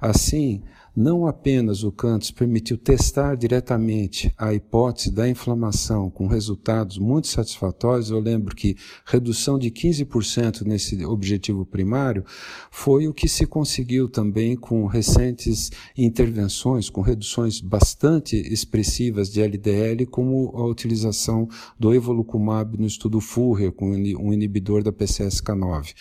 Assim, 0.00 0.62
não 0.94 1.26
apenas 1.26 1.82
o 1.84 1.90
Cantos 1.90 2.30
permitiu 2.30 2.76
testar 2.76 3.34
diretamente 3.34 4.32
a 4.36 4.52
hipótese 4.52 5.10
da 5.10 5.28
inflamação 5.28 6.10
com 6.10 6.26
resultados 6.26 6.98
muito 6.98 7.28
satisfatórios, 7.28 8.10
eu 8.10 8.20
lembro 8.20 8.54
que 8.54 8.76
redução 9.06 9.58
de 9.58 9.70
15% 9.70 10.62
nesse 10.62 11.04
objetivo 11.04 11.64
primário 11.64 12.24
foi 12.70 13.08
o 13.08 13.14
que 13.14 13.28
se 13.28 13.46
conseguiu 13.46 14.08
também 14.08 14.54
com 14.54 14.86
recentes 14.86 15.70
intervenções, 15.96 16.90
com 16.90 17.00
reduções 17.00 17.60
bastante 17.60 18.36
expressivas 18.36 19.30
de 19.30 19.40
LDL, 19.40 20.06
como 20.06 20.52
a 20.54 20.66
utilização 20.66 21.48
do 21.78 21.94
evolucumab 21.94 22.76
no 22.78 22.86
estudo 22.86 23.20
Furrer, 23.20 23.72
com 23.72 23.90
um 23.90 24.32
inibidor 24.32 24.82
da 24.82 24.92
PCSK9. 24.92 25.94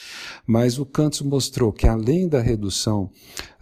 Mas 0.46 0.78
o 0.78 0.86
Cantos 0.86 1.22
mostrou 1.22 1.72
que 1.72 1.88
além 1.88 2.28
da 2.28 2.42
redução 2.42 3.10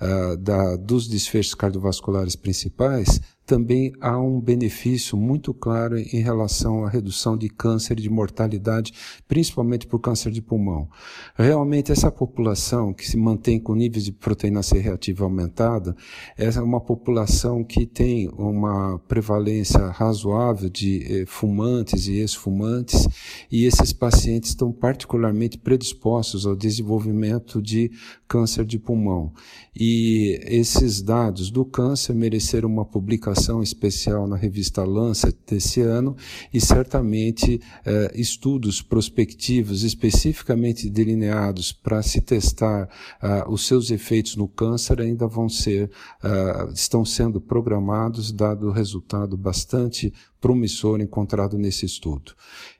uh, 0.01 0.37
da, 0.37 0.75
dos 0.75 1.07
desfechos 1.19 1.55
cardiovasculares 1.55 2.35
principais, 2.35 3.21
também 3.49 3.91
há 3.99 4.15
um 4.15 4.39
benefício 4.39 5.17
muito 5.17 5.55
claro 5.55 5.97
em 5.97 6.21
relação 6.21 6.85
à 6.85 6.89
redução 6.89 7.35
de 7.35 7.49
câncer 7.49 7.97
e 7.97 8.03
de 8.03 8.09
mortalidade, 8.09 8.93
principalmente 9.27 9.87
por 9.87 9.97
câncer 9.97 10.31
de 10.31 10.39
pulmão. 10.39 10.87
Realmente, 11.33 11.91
essa 11.91 12.11
população 12.11 12.93
que 12.93 13.09
se 13.09 13.17
mantém 13.17 13.59
com 13.59 13.73
níveis 13.73 14.05
de 14.05 14.11
proteína 14.11 14.61
C 14.61 14.77
reativa 14.77 15.23
aumentada, 15.23 15.95
é 16.37 16.47
uma 16.61 16.79
população 16.79 17.63
que 17.63 17.87
tem 17.87 18.29
uma 18.37 18.99
prevalência 19.07 19.79
razoável 19.87 20.69
de 20.69 21.21
eh, 21.21 21.25
fumantes 21.25 22.07
e 22.07 22.17
ex-fumantes, 22.17 23.07
e 23.51 23.65
esses 23.65 23.91
pacientes 23.91 24.51
estão 24.51 24.71
particularmente 24.71 25.57
predispostos 25.57 26.45
ao 26.45 26.55
desenvolvimento 26.55 27.59
de 27.59 27.89
câncer 28.27 28.63
de 28.63 28.77
pulmão. 28.77 29.33
E 29.75 30.39
esses 30.43 31.01
dados 31.01 31.49
do 31.49 31.65
câncer 31.65 32.13
mereceram 32.13 32.69
uma 32.69 32.85
publicação 32.85 33.38
publicação 33.39 33.63
especial 33.63 34.27
na 34.27 34.35
revista 34.35 34.83
Lancet 34.83 35.35
desse 35.47 35.81
ano 35.81 36.15
e 36.53 36.59
certamente 36.59 37.61
eh, 37.85 38.11
estudos 38.13 38.81
prospectivos 38.81 39.83
especificamente 39.83 40.89
delineados 40.89 41.71
para 41.71 42.01
se 42.03 42.21
testar 42.21 42.89
uh, 43.23 43.51
os 43.51 43.65
seus 43.65 43.91
efeitos 43.91 44.35
no 44.35 44.47
câncer 44.47 44.99
ainda 44.99 45.27
vão 45.27 45.47
ser, 45.47 45.89
uh, 46.23 46.71
estão 46.73 47.05
sendo 47.05 47.39
programados, 47.39 48.31
dado 48.31 48.67
o 48.67 48.71
resultado 48.71 49.37
bastante 49.37 50.13
promissor 50.39 51.01
encontrado 51.01 51.57
nesse 51.57 51.85
estudo. 51.85 52.33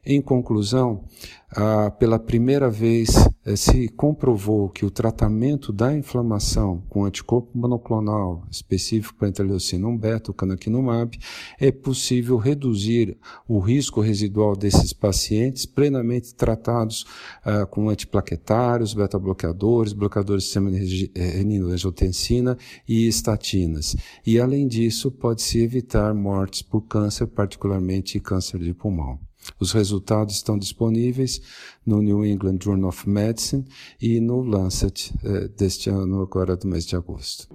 Em 0.06 0.22
conclusão, 0.22 1.04
ah, 1.51 1.92
pela 1.92 2.18
primeira 2.18 2.70
vez 2.70 3.10
eh, 3.44 3.56
se 3.56 3.88
comprovou 3.89 4.70
que 4.70 4.86
o 4.86 4.92
tratamento 4.92 5.74
da 5.74 5.96
inflamação 5.96 6.84
com 6.88 7.06
anticorpo 7.06 7.50
monoclonal 7.58 8.46
específico 8.51 9.16
para 9.16 9.30
interleucina 9.30 9.88
1 9.88 9.98
beta, 9.98 10.32
o 10.32 10.34
canakinumab, 10.34 11.18
é 11.60 11.72
possível 11.72 12.38
reduzir 12.38 13.18
o 13.48 13.60
risco 13.60 14.00
residual 14.00 14.56
desses 14.56 14.94
pacientes 14.94 15.66
plenamente 15.66 16.36
tratados 16.36 17.06
ah, 17.44 17.66
com 17.66 17.89
antiplaquetários, 17.89 18.94
beta-bloqueadores, 18.94 19.92
bloqueadores 19.92 20.44
do 20.44 20.46
sistema 20.46 20.72
de 20.72 21.12
renina-angiotensina 21.16 22.58
e 22.88 23.08
estatinas. 23.08 23.96
E, 24.25 24.39
além 24.39 24.68
disso, 24.68 25.10
pode-se 25.12 25.60
evitar 25.60 26.13
mortes 26.13 26.62
por 26.62 26.82
câncer, 26.82 27.25
particularmente 27.50 28.20
câncer 28.20 28.60
de 28.60 28.75
pulmão. 28.75 29.20
Os 29.60 29.72
resultados 29.72 30.36
estão 30.36 30.56
disponíveis 30.56 31.41
no 31.84 32.00
New 32.00 32.24
England 32.24 32.60
Journal 32.62 32.89
of 32.89 33.10
Medicine 33.10 33.65
e 34.00 34.20
no 34.20 34.41
Lancet 34.41 35.12
eh, 35.24 35.48
deste 35.58 35.89
ano, 35.89 36.22
agora 36.22 36.56
do 36.56 36.68
mês 36.68 36.86
de 36.86 36.96
agosto. 36.96 37.48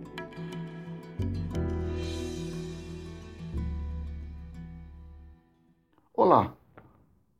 Olá, 6.13 6.53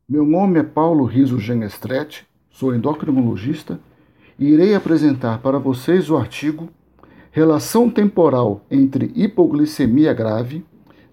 meu 0.07 0.25
nome 0.25 0.59
é 0.59 0.63
Paulo 0.63 1.03
Riso 1.03 1.37
Genestretti, 1.37 2.25
sou 2.49 2.73
endocrinologista 2.73 3.81
e 4.39 4.45
irei 4.45 4.75
apresentar 4.75 5.41
para 5.41 5.59
vocês 5.59 6.09
o 6.09 6.15
artigo 6.15 6.69
Relação 7.35 7.89
temporal 7.89 8.65
entre 8.71 9.11
hipoglicemia 9.13 10.13
grave, 10.13 10.63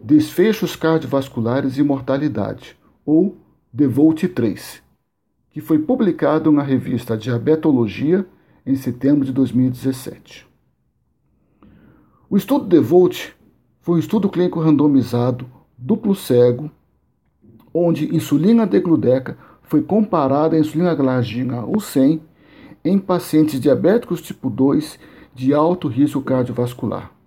desfechos 0.02 0.74
cardiovasculares 0.74 1.78
e 1.78 1.82
mortalidade 1.82 2.76
ou 3.06 3.36
Devolt 3.72 4.26
3, 4.26 4.82
que 5.50 5.60
foi 5.60 5.78
publicado 5.78 6.50
na 6.50 6.62
revista 6.62 7.16
Diabetologia 7.16 8.26
em 8.66 8.74
setembro 8.74 9.24
de 9.24 9.32
2017. 9.32 10.46
O 12.28 12.36
estudo 12.36 12.66
Devolt 12.66 13.30
foi 13.80 13.96
um 13.96 13.98
estudo 13.98 14.28
clínico 14.28 14.60
randomizado, 14.60 15.46
duplo 15.78 16.14
cego, 16.14 16.70
onde 17.72 18.14
insulina 18.14 18.66
degludeca 18.66 19.38
foi 19.62 19.82
comparada 19.82 20.56
à 20.56 20.58
insulina 20.58 20.94
glargina 20.94 21.64
ou 21.64 21.80
100 21.80 22.20
em 22.84 22.98
pacientes 22.98 23.60
diabéticos 23.60 24.20
tipo 24.20 24.50
2 24.50 24.98
de 25.34 25.54
alto 25.54 25.86
risco 25.86 26.20
cardiovascular. 26.20 27.21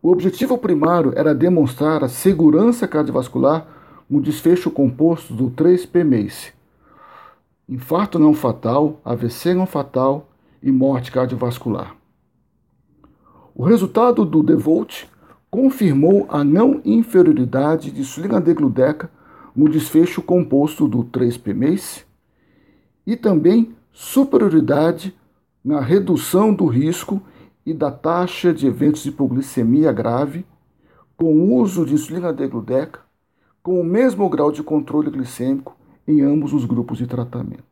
O 0.00 0.10
objetivo 0.10 0.56
primário 0.56 1.12
era 1.16 1.34
demonstrar 1.34 2.04
a 2.04 2.08
segurança 2.08 2.86
cardiovascular 2.86 3.66
um 4.08 4.20
desfecho 4.20 4.70
composto 4.70 5.34
do 5.34 5.50
3P-MACE: 5.50 6.52
infarto 7.68 8.18
não 8.18 8.32
fatal, 8.32 9.00
AVC 9.04 9.54
não 9.54 9.66
fatal 9.66 10.28
e 10.62 10.70
morte 10.70 11.10
cardiovascular. 11.10 11.96
O 13.54 13.64
resultado 13.64 14.24
do 14.24 14.42
DEVOLT 14.42 15.08
confirmou 15.50 16.26
a 16.28 16.44
não 16.44 16.80
inferioridade 16.84 17.90
de 17.90 18.00
insulina 18.00 18.40
degludeca 18.40 19.10
no 19.54 19.68
desfecho 19.68 20.22
composto 20.22 20.86
do 20.86 21.02
3P-MACE 21.04 22.04
e 23.04 23.16
também 23.16 23.74
superioridade 23.92 25.12
na 25.64 25.80
redução 25.80 26.54
do 26.54 26.66
risco 26.66 27.20
e 27.68 27.74
da 27.74 27.90
taxa 27.90 28.50
de 28.50 28.66
eventos 28.66 29.02
de 29.02 29.10
hipoglicemia 29.10 29.92
grave 29.92 30.46
com 31.18 31.34
o 31.34 31.56
uso 31.56 31.84
de 31.84 31.92
insulina 31.92 32.32
degludeca 32.32 33.00
com 33.62 33.78
o 33.78 33.84
mesmo 33.84 34.26
grau 34.30 34.50
de 34.50 34.62
controle 34.62 35.10
glicêmico 35.10 35.76
em 36.06 36.22
ambos 36.22 36.54
os 36.54 36.64
grupos 36.64 36.96
de 36.96 37.06
tratamento. 37.06 37.62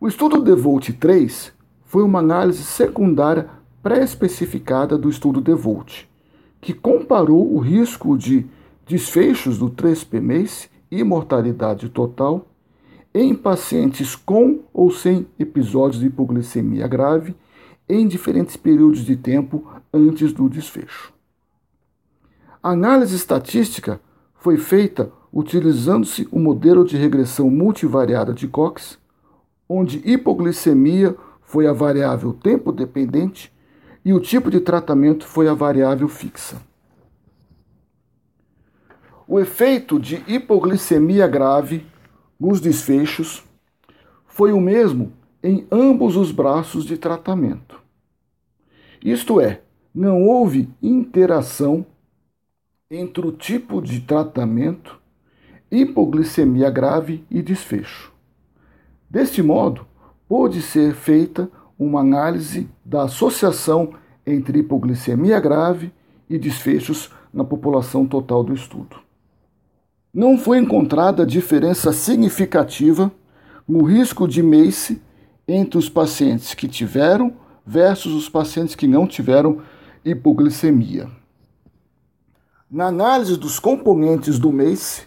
O 0.00 0.06
estudo 0.06 0.40
DEVOLT 0.40 0.92
3 0.92 1.52
foi 1.84 2.04
uma 2.04 2.20
análise 2.20 2.62
secundária 2.62 3.50
pré-especificada 3.82 4.96
do 4.96 5.10
estudo 5.10 5.40
DEVOLT, 5.40 6.08
que 6.60 6.72
comparou 6.72 7.52
o 7.52 7.58
risco 7.58 8.16
de 8.16 8.46
desfechos 8.86 9.58
do 9.58 9.68
3P-MACE 9.68 10.68
e 10.92 11.02
mortalidade 11.02 11.88
total 11.88 12.46
em 13.12 13.34
pacientes 13.34 14.14
com 14.14 14.60
ou 14.72 14.92
sem 14.92 15.26
episódios 15.36 16.00
de 16.00 16.06
hipoglicemia 16.06 16.86
grave 16.86 17.34
em 17.90 18.06
diferentes 18.06 18.56
períodos 18.56 19.04
de 19.04 19.16
tempo 19.16 19.66
antes 19.92 20.32
do 20.32 20.48
desfecho. 20.48 21.12
A 22.62 22.70
análise 22.70 23.16
estatística 23.16 24.00
foi 24.34 24.56
feita 24.56 25.10
utilizando-se 25.32 26.28
o 26.30 26.38
modelo 26.38 26.84
de 26.84 26.96
regressão 26.96 27.50
multivariada 27.50 28.32
de 28.32 28.46
Cox, 28.46 28.98
onde 29.68 30.02
hipoglicemia 30.04 31.16
foi 31.40 31.66
a 31.66 31.72
variável 31.72 32.32
tempo 32.32 32.70
dependente 32.70 33.52
e 34.04 34.12
o 34.12 34.20
tipo 34.20 34.50
de 34.50 34.60
tratamento 34.60 35.26
foi 35.26 35.48
a 35.48 35.54
variável 35.54 36.08
fixa. 36.08 36.60
O 39.26 39.38
efeito 39.38 39.98
de 39.98 40.24
hipoglicemia 40.26 41.26
grave 41.26 41.86
nos 42.38 42.60
desfechos 42.60 43.44
foi 44.26 44.52
o 44.52 44.60
mesmo 44.60 45.12
em 45.42 45.66
ambos 45.70 46.16
os 46.16 46.32
braços 46.32 46.84
de 46.84 46.98
tratamento. 46.98 47.79
Isto 49.02 49.40
é, 49.40 49.62
não 49.94 50.26
houve 50.26 50.68
interação 50.82 51.86
entre 52.90 53.26
o 53.26 53.32
tipo 53.32 53.80
de 53.80 54.00
tratamento, 54.00 55.00
hipoglicemia 55.70 56.68
grave 56.70 57.24
e 57.30 57.40
desfecho. 57.40 58.12
Deste 59.08 59.42
modo, 59.42 59.86
pôde 60.28 60.60
ser 60.60 60.94
feita 60.94 61.50
uma 61.78 62.00
análise 62.00 62.68
da 62.84 63.04
associação 63.04 63.94
entre 64.26 64.58
hipoglicemia 64.58 65.40
grave 65.40 65.92
e 66.28 66.38
desfechos 66.38 67.10
na 67.32 67.42
população 67.42 68.06
total 68.06 68.44
do 68.44 68.52
estudo. 68.52 68.96
Não 70.12 70.36
foi 70.36 70.58
encontrada 70.58 71.24
diferença 71.24 71.92
significativa 71.92 73.10
no 73.66 73.84
risco 73.84 74.26
de 74.26 74.42
MACE 74.42 75.00
entre 75.46 75.78
os 75.78 75.88
pacientes 75.88 76.54
que 76.54 76.68
tiveram 76.68 77.32
versus 77.66 78.14
os 78.14 78.28
pacientes 78.28 78.74
que 78.74 78.86
não 78.86 79.06
tiveram 79.06 79.60
hipoglicemia. 80.04 81.08
Na 82.70 82.86
análise 82.86 83.36
dos 83.36 83.58
componentes 83.58 84.38
do 84.38 84.52
MACE, 84.52 85.02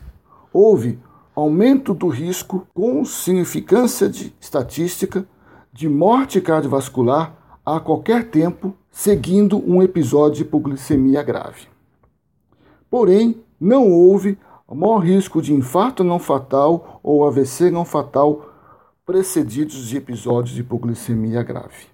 houve 0.52 1.00
aumento 1.36 1.94
do 1.94 2.08
risco 2.08 2.68
com 2.74 3.04
significância 3.06 4.10
de 4.10 4.34
estatística 4.40 5.26
de 5.72 5.90
morte 5.90 6.40
cardiovascular 6.40 7.36
a 7.66 7.80
qualquer 7.80 8.30
tempo 8.30 8.76
seguindo 8.92 9.58
um 9.58 9.82
episódio 9.82 10.38
de 10.38 10.42
hipoglicemia 10.44 11.24
grave. 11.24 11.68
Porém, 12.90 13.42
não 13.60 13.90
houve 13.92 14.38
maior 14.76 15.00
risco 15.00 15.42
de 15.42 15.54
infarto 15.54 16.04
não 16.04 16.20
fatal 16.20 17.00
ou 17.04 17.26
AVC 17.26 17.70
não 17.70 17.86
fatal 17.86 18.50
precedidos 19.06 19.88
de 19.88 19.98
episódios 19.98 20.56
de 20.56 20.62
hipoglicemia 20.62 21.44
grave. 21.44 21.93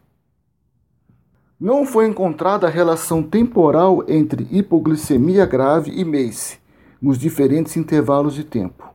Não 1.60 1.86
foi 1.86 2.08
encontrada 2.08 2.70
relação 2.70 3.22
temporal 3.22 4.04
entre 4.08 4.48
hipoglicemia 4.50 5.46
grave 5.46 5.92
e 5.92 6.06
MACE 6.06 6.58
nos 7.02 7.18
diferentes 7.18 7.76
intervalos 7.76 8.34
de 8.34 8.46
tempo, 8.46 8.94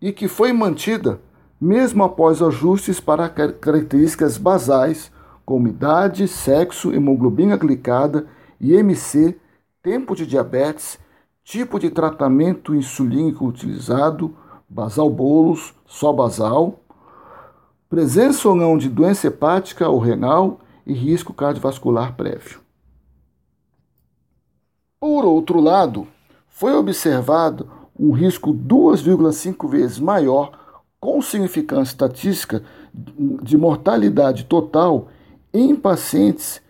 e 0.00 0.10
que 0.10 0.26
foi 0.26 0.52
mantida 0.52 1.20
mesmo 1.60 2.02
após 2.02 2.40
ajustes 2.40 2.98
para 2.98 3.28
características 3.28 4.38
basais 4.38 5.12
como 5.44 5.68
idade, 5.68 6.26
sexo, 6.26 6.92
hemoglobina 6.92 7.56
glicada, 7.56 8.26
IMC, 8.60 9.36
tempo 9.82 10.16
de 10.16 10.26
diabetes 10.26 10.98
tipo 11.44 11.78
de 11.78 11.90
tratamento 11.90 12.74
insulínico 12.74 13.46
utilizado, 13.46 14.34
basal 14.68 15.10
bolos, 15.10 15.74
só 15.86 16.12
basal, 16.12 16.80
presença 17.90 18.48
ou 18.48 18.54
não 18.54 18.78
de 18.78 18.88
doença 18.88 19.26
hepática 19.26 19.88
ou 19.88 19.98
renal 19.98 20.60
e 20.86 20.92
risco 20.92 21.32
cardiovascular 21.32 22.14
prévio. 22.14 22.60
Por 25.00 25.24
outro 25.24 25.60
lado, 25.60 26.06
foi 26.48 26.74
observado 26.74 27.68
um 27.98 28.12
risco 28.12 28.54
2,5 28.54 29.68
vezes 29.68 29.98
maior, 29.98 30.52
com 31.00 31.20
significância 31.20 31.92
estatística, 31.92 32.62
de 32.94 33.56
mortalidade 33.56 34.44
total 34.44 35.08
em 35.52 35.74
pacientes 35.74 36.60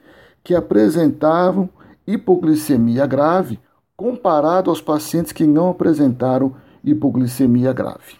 que 0.42 0.54
apresentavam 0.54 1.68
hipoglicemia 2.06 3.06
grave 3.06 3.60
comparado 3.96 4.70
aos 4.70 4.80
pacientes 4.80 5.32
que 5.32 5.46
não 5.46 5.70
apresentaram 5.70 6.54
hipoglicemia 6.82 7.72
grave. 7.72 8.16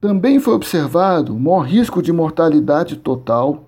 Também 0.00 0.38
foi 0.38 0.54
observado 0.54 1.34
maior 1.34 1.60
risco 1.60 2.02
de 2.02 2.12
mortalidade 2.12 2.96
total 2.96 3.67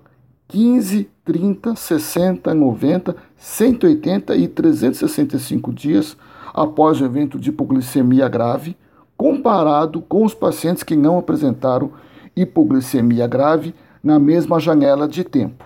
15, 0.51 1.09
30, 1.23 1.77
60, 1.77 2.53
90, 2.53 3.15
180 3.37 4.35
e 4.35 4.49
365 4.49 5.71
dias 5.71 6.17
após 6.53 6.99
o 6.99 7.05
evento 7.05 7.39
de 7.39 7.51
hipoglicemia 7.51 8.27
grave, 8.27 8.75
comparado 9.15 10.01
com 10.01 10.25
os 10.25 10.33
pacientes 10.33 10.83
que 10.83 10.93
não 10.93 11.17
apresentaram 11.17 11.93
hipoglicemia 12.35 13.27
grave 13.27 13.73
na 14.03 14.19
mesma 14.19 14.59
janela 14.59 15.07
de 15.07 15.23
tempo. 15.23 15.63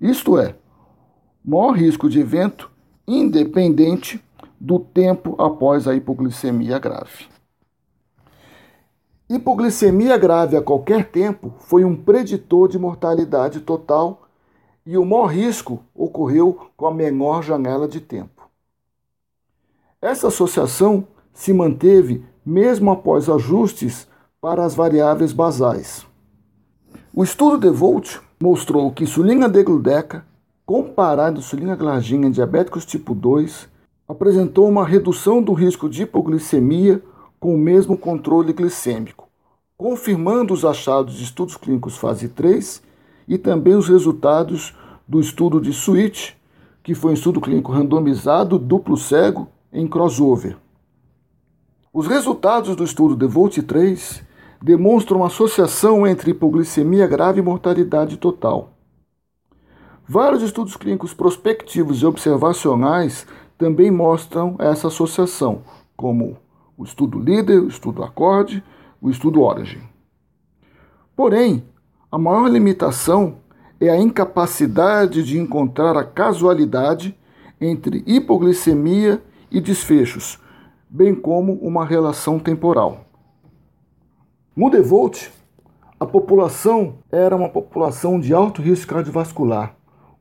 Isto 0.00 0.36
é, 0.36 0.56
maior 1.44 1.76
risco 1.76 2.10
de 2.10 2.18
evento 2.18 2.68
independente 3.06 4.20
do 4.58 4.80
tempo 4.80 5.40
após 5.40 5.86
a 5.86 5.94
hipoglicemia 5.94 6.80
grave. 6.80 7.28
Hipoglicemia 9.30 10.18
grave 10.18 10.56
a 10.56 10.62
qualquer 10.62 11.04
tempo 11.06 11.54
foi 11.60 11.84
um 11.84 11.94
preditor 11.94 12.68
de 12.68 12.80
mortalidade 12.80 13.60
total 13.60 14.23
e 14.86 14.98
o 14.98 15.04
maior 15.04 15.26
risco 15.26 15.82
ocorreu 15.94 16.70
com 16.76 16.86
a 16.86 16.94
menor 16.94 17.42
janela 17.42 17.88
de 17.88 18.00
tempo. 18.00 18.48
Essa 20.00 20.28
associação 20.28 21.06
se 21.32 21.52
manteve 21.52 22.24
mesmo 22.44 22.90
após 22.90 23.28
ajustes 23.28 24.06
para 24.40 24.64
as 24.64 24.74
variáveis 24.74 25.32
basais. 25.32 26.06
O 27.12 27.24
estudo 27.24 27.58
de 27.58 27.70
Volt 27.70 28.18
mostrou 28.40 28.92
que 28.92 29.04
insulina 29.04 29.48
degludeca 29.48 30.24
comparado 30.66 31.36
à 31.36 31.40
insulina 31.40 31.76
glargina 31.76 32.26
em 32.26 32.30
diabéticos 32.30 32.86
tipo 32.86 33.14
2, 33.14 33.68
apresentou 34.08 34.68
uma 34.68 34.86
redução 34.86 35.42
do 35.42 35.52
risco 35.52 35.88
de 35.88 36.02
hipoglicemia 36.02 37.02
com 37.38 37.54
o 37.54 37.58
mesmo 37.58 37.96
controle 37.98 38.52
glicêmico, 38.52 39.28
confirmando 39.76 40.54
os 40.54 40.64
achados 40.64 41.14
de 41.14 41.24
estudos 41.24 41.56
clínicos 41.56 41.96
fase 41.96 42.28
3 42.28 42.82
e 43.26 43.38
também 43.38 43.74
os 43.74 43.88
resultados 43.88 44.74
do 45.06 45.20
estudo 45.20 45.60
de 45.60 45.72
SWITCH, 45.72 46.36
que 46.82 46.94
foi 46.94 47.12
um 47.12 47.14
estudo 47.14 47.40
clínico 47.40 47.72
randomizado 47.72 48.58
duplo 48.58 48.96
cego 48.96 49.48
em 49.72 49.86
crossover. 49.86 50.56
Os 51.92 52.06
resultados 52.06 52.74
do 52.74 52.84
estudo 52.84 53.16
DEVOLT 53.16 53.62
3 53.62 54.22
demonstram 54.60 55.18
uma 55.18 55.26
associação 55.28 56.06
entre 56.06 56.30
hipoglicemia 56.30 57.06
grave 57.06 57.40
e 57.40 57.42
mortalidade 57.42 58.16
total. 58.16 58.70
Vários 60.06 60.42
estudos 60.42 60.76
clínicos 60.76 61.14
prospectivos 61.14 62.02
e 62.02 62.06
observacionais 62.06 63.26
também 63.56 63.90
mostram 63.90 64.56
essa 64.58 64.88
associação, 64.88 65.62
como 65.96 66.36
o 66.76 66.84
estudo 66.84 67.18
líder, 67.18 67.60
o 67.60 67.68
estudo 67.68 68.02
acorde, 68.02 68.62
o 69.00 69.08
estudo 69.08 69.40
origin. 69.42 69.82
Porém, 71.16 71.64
a 72.14 72.18
maior 72.18 72.48
limitação 72.48 73.38
é 73.80 73.90
a 73.90 73.96
incapacidade 73.96 75.24
de 75.24 75.36
encontrar 75.36 75.96
a 75.96 76.04
casualidade 76.04 77.12
entre 77.60 78.04
hipoglicemia 78.06 79.20
e 79.50 79.60
desfechos, 79.60 80.38
bem 80.88 81.12
como 81.12 81.54
uma 81.54 81.84
relação 81.84 82.38
temporal. 82.38 83.04
No 84.54 84.70
DeVolt, 84.70 85.28
a 85.98 86.06
população 86.06 86.98
era 87.10 87.34
uma 87.34 87.48
população 87.48 88.20
de 88.20 88.32
alto 88.32 88.62
risco 88.62 88.94
cardiovascular, 88.94 89.74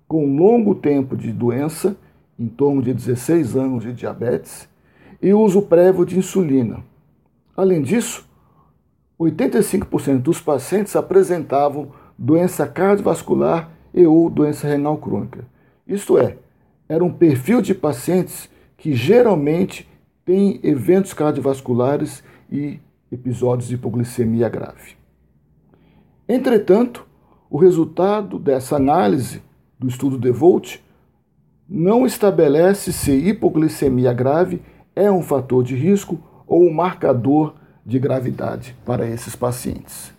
com 0.08 0.36
longo 0.36 0.74
tempo 0.74 1.16
de 1.16 1.32
doença, 1.32 1.96
em 2.40 2.48
torno 2.48 2.82
de 2.82 2.92
16 2.92 3.56
anos 3.56 3.84
de 3.84 3.94
diabetes, 3.94 4.68
e 5.22 5.32
uso 5.32 5.62
prévio 5.62 6.08
de 6.08 6.18
insulina. 6.18 6.84
Além 7.56 7.84
disso, 7.84 8.28
85% 9.24 10.22
dos 10.22 10.40
pacientes 10.42 10.96
apresentavam 10.96 11.92
doença 12.18 12.68
cardiovascular 12.68 13.72
e 13.94 14.06
ou 14.06 14.30
doença 14.30 14.68
renal 14.68 14.98
crônica. 14.98 15.46
Isto 15.88 16.18
é, 16.18 16.38
era 16.88 17.04
um 17.04 17.12
perfil 17.12 17.62
de 17.62 17.74
pacientes 17.74 18.50
que 18.78 18.94
geralmente 18.94 19.88
têm 20.26 20.60
eventos 20.64 21.14
cardiovasculares 21.14 22.24
e 22.52 22.80
episódios 23.12 23.70
de 23.70 23.76
hipoglicemia 23.76 24.50
grave. 24.50 24.96
Entretanto, 26.28 27.06
o 27.50 27.58
resultado 27.58 28.40
dessa 28.40 28.78
análise 28.78 29.42
do 29.78 29.88
estudo 29.88 30.18
DeVolt 30.18 30.80
não 31.70 32.06
estabelece 32.06 32.92
se 32.92 33.12
hipoglicemia 33.12 34.14
grave 34.14 34.62
é 34.96 35.12
um 35.12 35.22
fator 35.22 35.64
de 35.64 35.76
risco 35.76 36.20
ou 36.48 36.64
um 36.64 36.74
marcador 36.74 37.54
de 37.86 38.00
gravidade 38.00 38.76
para 38.86 39.08
esses 39.08 39.36
pacientes. 39.36 40.14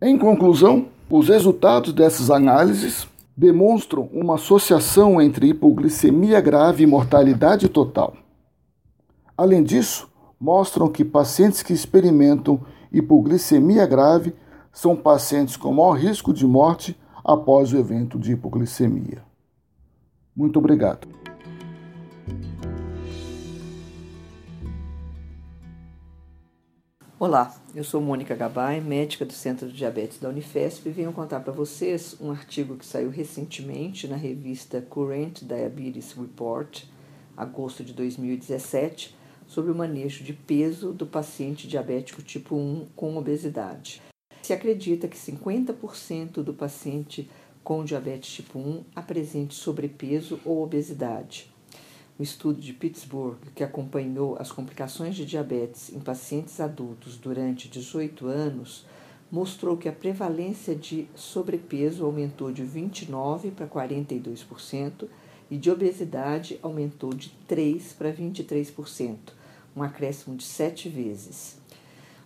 Em 0.00 0.18
conclusão, 0.18 0.86
os 1.10 1.28
resultados 1.28 1.92
dessas 1.92 2.30
análises 2.30 3.06
demonstram 3.36 4.08
uma 4.12 4.36
associação 4.36 5.20
entre 5.20 5.48
hipoglicemia 5.48 6.40
grave 6.40 6.84
e 6.84 6.86
mortalidade 6.86 7.68
total. 7.68 8.14
Além 9.36 9.62
disso, 9.62 10.08
mostram 10.40 10.88
que 10.88 11.04
pacientes 11.04 11.62
que 11.62 11.72
experimentam 11.72 12.60
hipoglicemia 12.92 13.86
grave 13.86 14.34
são 14.72 14.94
pacientes 14.94 15.56
com 15.56 15.72
maior 15.72 15.92
risco 15.92 16.32
de 16.32 16.46
morte 16.46 16.96
após 17.24 17.72
o 17.72 17.78
evento 17.78 18.18
de 18.18 18.32
hipoglicemia. 18.32 19.22
Muito 20.36 20.58
obrigado. 20.58 21.08
Olá, 27.16 27.54
eu 27.76 27.84
sou 27.84 28.00
Mônica 28.00 28.34
Gabay, 28.34 28.80
médica 28.80 29.24
do 29.24 29.32
Centro 29.32 29.68
de 29.68 29.76
Diabetes 29.76 30.18
da 30.18 30.28
Unifesp 30.28 30.88
e 30.88 30.92
venho 30.92 31.12
contar 31.12 31.38
para 31.38 31.52
vocês 31.52 32.16
um 32.20 32.32
artigo 32.32 32.76
que 32.76 32.84
saiu 32.84 33.08
recentemente 33.08 34.08
na 34.08 34.16
revista 34.16 34.82
Current 34.82 35.44
Diabetes 35.44 36.10
Report, 36.10 36.82
agosto 37.36 37.84
de 37.84 37.92
2017, 37.92 39.14
sobre 39.46 39.70
o 39.70 39.76
manejo 39.76 40.24
de 40.24 40.32
peso 40.32 40.92
do 40.92 41.06
paciente 41.06 41.68
diabético 41.68 42.20
tipo 42.20 42.56
1 42.56 42.88
com 42.96 43.16
obesidade. 43.16 44.02
Se 44.42 44.52
acredita 44.52 45.06
que 45.06 45.16
50% 45.16 46.42
do 46.42 46.52
paciente 46.52 47.30
com 47.62 47.84
diabetes 47.84 48.34
tipo 48.34 48.58
1 48.58 48.86
apresente 48.92 49.54
sobrepeso 49.54 50.40
ou 50.44 50.64
obesidade. 50.64 51.53
O 52.16 52.22
estudo 52.22 52.60
de 52.60 52.72
Pittsburgh, 52.72 53.38
que 53.56 53.64
acompanhou 53.64 54.36
as 54.38 54.52
complicações 54.52 55.16
de 55.16 55.26
diabetes 55.26 55.92
em 55.92 55.98
pacientes 55.98 56.60
adultos 56.60 57.16
durante 57.16 57.68
18 57.68 58.26
anos, 58.28 58.86
mostrou 59.32 59.76
que 59.76 59.88
a 59.88 59.92
prevalência 59.92 60.76
de 60.76 61.08
sobrepeso 61.16 62.04
aumentou 62.04 62.52
de 62.52 62.62
29% 62.62 63.50
para 63.50 63.66
42% 63.66 65.08
e 65.50 65.56
de 65.56 65.68
obesidade 65.68 66.56
aumentou 66.62 67.12
de 67.12 67.32
3% 67.48 67.96
para 67.96 68.12
23%, 68.12 69.16
um 69.76 69.82
acréscimo 69.82 70.36
de 70.36 70.44
7 70.44 70.88
vezes. 70.88 71.58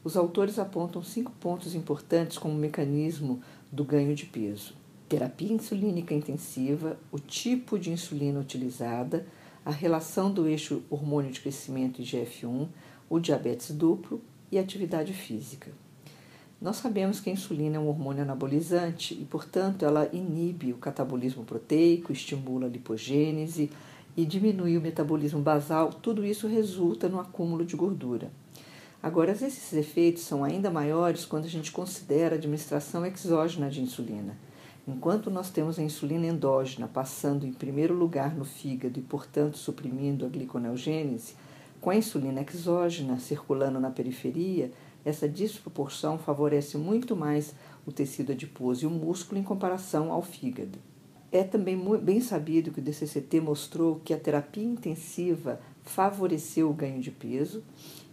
Os 0.05 0.19
autores 0.19 0.59
apontam 0.59 1.03
cinco 1.03 1.33
pontos 1.41 1.75
importantes 1.75 2.37
como 2.37 2.55
mecanismo 2.55 3.41
do 3.73 3.85
ganho 3.85 4.15
de 4.15 4.27
peso: 4.27 4.75
terapia 5.09 5.53
insulínica 5.53 6.13
intensiva, 6.15 6.99
o 7.11 7.19
tipo 7.19 7.79
de 7.79 7.91
insulina 7.91 8.39
utilizada, 8.39 9.27
a 9.69 9.71
relação 9.71 10.33
do 10.33 10.49
eixo 10.49 10.83
hormônio 10.89 11.31
de 11.31 11.43
crescimento 11.43 12.01
IGF-1, 12.01 12.69
o 13.07 13.21
diabetes 13.21 13.71
duplo 13.71 14.19
e 14.51 14.59
atividade 14.59 15.13
física. 15.13 15.71
Nós 16.59 16.77
sabemos 16.77 17.21
que 17.21 17.29
a 17.29 17.33
insulina 17.35 17.77
é 17.77 17.79
um 17.79 17.87
hormônio 17.87 18.23
anabolizante 18.23 19.13
e, 19.13 19.27
portanto, 19.27 19.85
ela 19.85 20.09
inibe 20.11 20.73
o 20.73 20.79
catabolismo 20.79 21.45
proteico, 21.45 22.11
estimula 22.11 22.65
a 22.65 22.71
lipogênese 22.71 23.71
e 24.17 24.25
diminui 24.25 24.79
o 24.79 24.81
metabolismo 24.81 25.43
basal. 25.43 25.91
Tudo 25.91 26.25
isso 26.25 26.49
resulta 26.49 27.07
no 27.07 27.21
acúmulo 27.21 27.63
de 27.63 27.77
gordura. 27.77 28.31
Agora, 29.03 29.33
esses 29.33 29.75
efeitos 29.75 30.23
são 30.23 30.45
ainda 30.45 30.71
maiores 30.71 31.27
quando 31.27 31.45
a 31.45 31.51
gente 31.51 31.71
considera 31.71 32.37
a 32.37 32.39
administração 32.39 33.05
exógena 33.05 33.69
de 33.69 33.83
insulina. 33.83 34.35
Enquanto 34.89 35.31
nós 35.31 35.51
temos 35.51 35.79
a 35.79 35.83
insulina 35.83 36.27
endógena 36.29 36.89
passando 36.89 37.47
em 37.47 37.53
primeiro 37.53 37.93
lugar 37.93 38.35
no 38.35 38.47
fígado 38.47 38.99
e, 38.99 39.03
portanto, 39.03 39.59
suprimindo 39.59 40.25
a 40.25 40.31
gliconeogênese, 40.31 41.35
com 41.79 41.91
a 41.91 41.97
insulina 41.97 42.41
exógena 42.41 43.19
circulando 43.19 43.79
na 43.79 43.91
periferia, 43.91 44.73
essa 45.05 45.29
desproporção 45.29 46.19
favorece 46.19 46.79
muito 46.79 47.15
mais 47.15 47.55
o 47.85 47.93
tecido 47.93 48.33
adiposo 48.33 48.85
e 48.85 48.87
o 48.87 48.91
músculo 48.91 49.39
em 49.39 49.45
comparação 49.45 50.11
ao 50.11 50.23
fígado. 50.23 50.79
É 51.31 51.45
também 51.45 51.79
bem 51.99 52.23
sabido 52.23 52.71
que 52.71 52.81
o 52.81 52.83
DCCT 52.83 53.43
mostrou 53.43 54.01
que 54.03 54.15
a 54.15 54.19
terapia 54.19 54.65
intensiva 54.65 55.61
favoreceu 55.83 56.71
o 56.71 56.75
ganho 56.75 57.03
de 57.03 57.11
peso, 57.11 57.63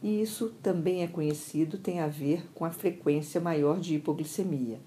e 0.03 0.21
isso 0.21 0.53
também 0.61 1.03
é 1.03 1.07
conhecido 1.07 1.77
tem 1.77 2.01
a 2.01 2.07
ver 2.07 2.45
com 2.53 2.65
a 2.65 2.69
frequência 2.69 3.39
maior 3.39 3.79
de 3.79 3.95
hipoglicemia 3.95 4.77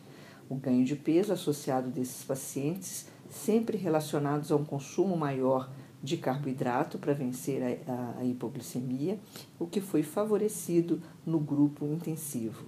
o 0.49 0.55
ganho 0.55 0.85
de 0.85 0.97
peso 0.97 1.33
associado 1.33 1.91
desses 1.91 2.25
pacientes, 2.25 3.07
sempre 3.29 3.77
relacionados 3.77 4.51
a 4.51 4.57
um 4.57 4.65
consumo 4.65 5.17
maior 5.17 5.71
de 6.03 6.17
carboidrato 6.17 6.99
para 6.99 7.13
vencer 7.13 7.83
a, 7.87 8.21
a, 8.21 8.25
hipoglicemia, 8.25 9.19
o 9.59 9.67
que 9.67 9.81
foi 9.81 10.03
favorecido 10.03 11.01
no 11.27 11.39
grupo 11.39 11.85
intensivo. 11.87 12.65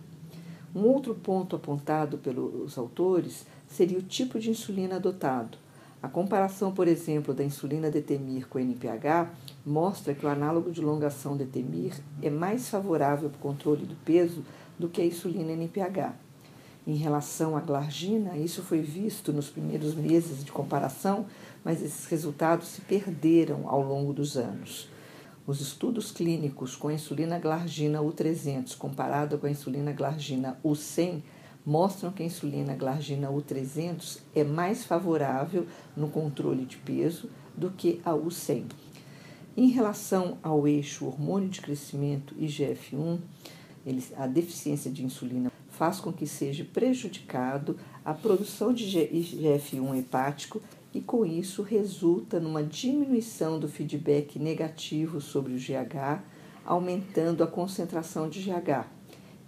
Um 0.75 0.83
outro 0.83 1.15
ponto 1.15 1.57
apontado 1.57 2.19
pelos 2.19 2.77
autores 2.77 3.47
seria 3.69 3.99
o 3.99 4.03
tipo 4.03 4.39
de 4.39 4.51
insulina 4.51 4.97
adotado. 4.97 5.59
A 6.03 6.09
comparação, 6.09 6.73
por 6.73 6.89
exemplo, 6.89 7.35
da 7.35 7.45
insulina 7.45 7.91
Detemir 7.91 8.49
com 8.49 8.59
a 8.59 8.63
NPH 8.63 9.31
mostra 9.67 10.15
que 10.15 10.25
o 10.25 10.29
análogo 10.29 10.71
de 10.71 10.81
longação 10.81 11.37
Detemir 11.37 11.93
é 12.23 12.31
mais 12.31 12.69
favorável 12.69 13.29
para 13.29 13.39
o 13.39 13.41
controle 13.41 13.85
do 13.85 13.95
peso 13.97 14.43
do 14.79 14.89
que 14.89 15.03
a 15.03 15.07
insulina 15.07 15.53
NPH. 15.53 16.30
Em 16.87 16.97
relação 16.97 17.57
à 17.57 17.61
glargina, 17.61 18.37
isso 18.37 18.63
foi 18.63 18.81
visto 18.81 19.33
nos 19.33 19.49
primeiros 19.49 19.95
meses 19.95 20.43
de 20.43 20.51
comparação, 20.51 21.27
mas 21.63 21.83
esses 21.83 22.07
resultados 22.07 22.69
se 22.69 22.81
perderam 22.81 23.69
ao 23.69 23.83
longo 23.83 24.13
dos 24.13 24.37
anos. 24.37 24.89
Os 25.47 25.61
estudos 25.61 26.11
clínicos 26.11 26.77
com 26.77 26.89
a 26.89 26.95
insulina 26.95 27.39
glargina 27.39 28.01
U300 28.01 28.77
comparado 28.77 29.37
com 29.37 29.47
a 29.47 29.51
insulina 29.51 29.93
glargina 29.93 30.59
U100 30.65 31.23
mostram 31.67 32.13
que 32.13 32.23
a 32.23 32.27
insulina 32.27 32.75
glargina 32.75 33.29
U300 33.29 34.21
é 34.35 34.43
mais 34.43 34.85
favorável 34.85 35.67
no 35.97 36.09
controle 36.09 36.65
de 36.65 36.77
peso 36.79 37.29
do 37.57 37.71
que 37.71 38.01
a 38.05 38.13
U100. 38.13 38.65
Em 39.57 39.69
relação 39.69 40.39
ao 40.43 40.67
eixo 40.67 41.07
hormônio 41.07 41.49
de 41.49 41.61
crescimento 41.61 42.35
IGF-1, 42.37 43.19
a 44.17 44.27
deficiência 44.27 44.91
de 44.91 45.05
insulina 45.05 45.51
faz 45.81 45.99
com 45.99 46.13
que 46.13 46.27
seja 46.27 46.63
prejudicado 46.63 47.79
a 48.05 48.13
produção 48.13 48.71
de 48.71 48.85
IGF-1 48.85 49.99
hepático 49.99 50.61
e 50.93 51.01
com 51.01 51.25
isso 51.25 51.63
resulta 51.63 52.39
numa 52.39 52.63
diminuição 52.63 53.59
do 53.59 53.67
feedback 53.67 54.39
negativo 54.39 55.23
sobre 55.23 55.55
o 55.55 55.57
GH, 55.57 56.21
aumentando 56.67 57.43
a 57.43 57.47
concentração 57.47 58.29
de 58.29 58.43
GH. 58.43 58.89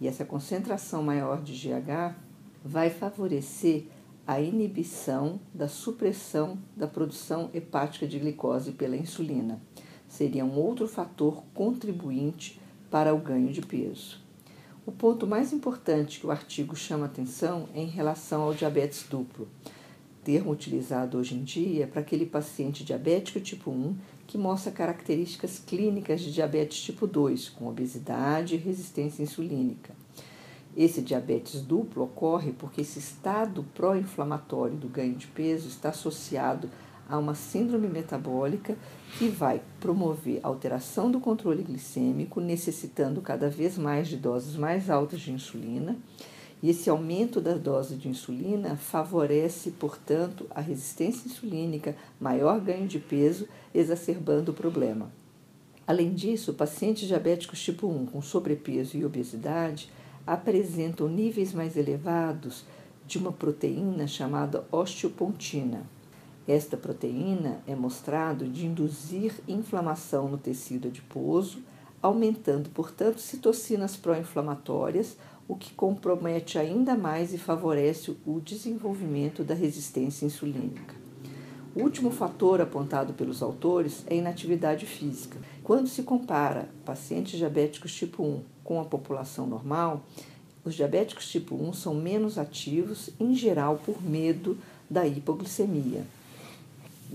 E 0.00 0.08
essa 0.08 0.24
concentração 0.24 1.02
maior 1.02 1.42
de 1.42 1.52
GH 1.52 2.16
vai 2.64 2.88
favorecer 2.88 3.88
a 4.26 4.40
inibição 4.40 5.38
da 5.52 5.68
supressão 5.68 6.56
da 6.74 6.86
produção 6.86 7.50
hepática 7.52 8.06
de 8.06 8.18
glicose 8.18 8.72
pela 8.72 8.96
insulina. 8.96 9.60
Seria 10.08 10.46
um 10.46 10.58
outro 10.58 10.88
fator 10.88 11.44
contribuinte 11.52 12.58
para 12.90 13.14
o 13.14 13.18
ganho 13.18 13.52
de 13.52 13.60
peso. 13.60 14.21
O 14.84 14.90
ponto 14.90 15.28
mais 15.28 15.52
importante 15.52 16.18
que 16.18 16.26
o 16.26 16.32
artigo 16.32 16.74
chama 16.74 17.06
atenção 17.06 17.68
é 17.72 17.80
em 17.80 17.86
relação 17.86 18.42
ao 18.42 18.52
diabetes 18.52 19.06
duplo, 19.08 19.46
termo 20.24 20.50
utilizado 20.50 21.18
hoje 21.18 21.36
em 21.36 21.44
dia 21.44 21.86
para 21.86 22.00
aquele 22.00 22.26
paciente 22.26 22.82
diabético 22.82 23.38
tipo 23.38 23.70
1 23.70 23.96
que 24.26 24.36
mostra 24.36 24.72
características 24.72 25.60
clínicas 25.64 26.20
de 26.20 26.32
diabetes 26.32 26.82
tipo 26.82 27.06
2, 27.06 27.50
com 27.50 27.68
obesidade 27.68 28.56
e 28.56 28.58
resistência 28.58 29.22
insulínica. 29.22 29.94
Esse 30.76 31.00
diabetes 31.00 31.60
duplo 31.60 32.02
ocorre 32.02 32.52
porque 32.52 32.80
esse 32.80 32.98
estado 32.98 33.64
pró-inflamatório 33.76 34.76
do 34.76 34.88
ganho 34.88 35.14
de 35.14 35.28
peso 35.28 35.68
está 35.68 35.90
associado 35.90 36.68
a 37.12 37.18
uma 37.18 37.34
síndrome 37.34 37.88
metabólica 37.88 38.74
que 39.18 39.28
vai 39.28 39.60
promover 39.78 40.40
alteração 40.42 41.10
do 41.10 41.20
controle 41.20 41.62
glicêmico, 41.62 42.40
necessitando 42.40 43.20
cada 43.20 43.50
vez 43.50 43.76
mais 43.76 44.08
de 44.08 44.16
doses 44.16 44.56
mais 44.56 44.88
altas 44.88 45.20
de 45.20 45.30
insulina. 45.30 45.94
E 46.62 46.70
esse 46.70 46.88
aumento 46.88 47.38
da 47.38 47.52
dose 47.52 47.96
de 47.96 48.08
insulina 48.08 48.76
favorece, 48.76 49.72
portanto, 49.72 50.46
a 50.48 50.62
resistência 50.62 51.28
insulínica, 51.28 51.94
maior 52.18 52.58
ganho 52.58 52.88
de 52.88 52.98
peso, 52.98 53.46
exacerbando 53.74 54.52
o 54.52 54.54
problema. 54.54 55.12
Além 55.86 56.14
disso, 56.14 56.54
pacientes 56.54 57.06
diabéticos 57.06 57.62
tipo 57.62 57.88
1 57.88 58.06
com 58.06 58.22
sobrepeso 58.22 58.96
e 58.96 59.04
obesidade 59.04 59.90
apresentam 60.26 61.08
níveis 61.08 61.52
mais 61.52 61.76
elevados 61.76 62.64
de 63.06 63.18
uma 63.18 63.32
proteína 63.32 64.06
chamada 64.06 64.64
osteopontina. 64.72 65.84
Esta 66.46 66.76
proteína 66.76 67.60
é 67.68 67.74
mostrado 67.74 68.48
de 68.48 68.66
induzir 68.66 69.34
inflamação 69.46 70.28
no 70.28 70.36
tecido 70.36 70.88
adiposo, 70.88 71.60
aumentando, 72.02 72.68
portanto, 72.70 73.20
citocinas 73.20 73.96
pró-inflamatórias, 73.96 75.16
o 75.46 75.54
que 75.54 75.72
compromete 75.72 76.58
ainda 76.58 76.96
mais 76.96 77.32
e 77.32 77.38
favorece 77.38 78.16
o 78.26 78.40
desenvolvimento 78.40 79.44
da 79.44 79.54
resistência 79.54 80.26
insulínica. 80.26 80.96
O 81.76 81.82
último 81.82 82.10
fator 82.10 82.60
apontado 82.60 83.12
pelos 83.12 83.40
autores 83.40 84.04
é 84.08 84.14
a 84.14 84.16
inatividade 84.16 84.84
física. 84.84 85.38
Quando 85.62 85.88
se 85.88 86.02
compara 86.02 86.68
pacientes 86.84 87.38
diabéticos 87.38 87.94
tipo 87.94 88.22
1 88.22 88.42
com 88.64 88.80
a 88.80 88.84
população 88.84 89.46
normal, 89.46 90.04
os 90.64 90.74
diabéticos 90.74 91.30
tipo 91.30 91.54
1 91.54 91.72
são 91.72 91.94
menos 91.94 92.36
ativos, 92.36 93.10
em 93.18 93.34
geral 93.34 93.80
por 93.84 94.02
medo 94.02 94.58
da 94.90 95.06
hipoglicemia. 95.06 96.04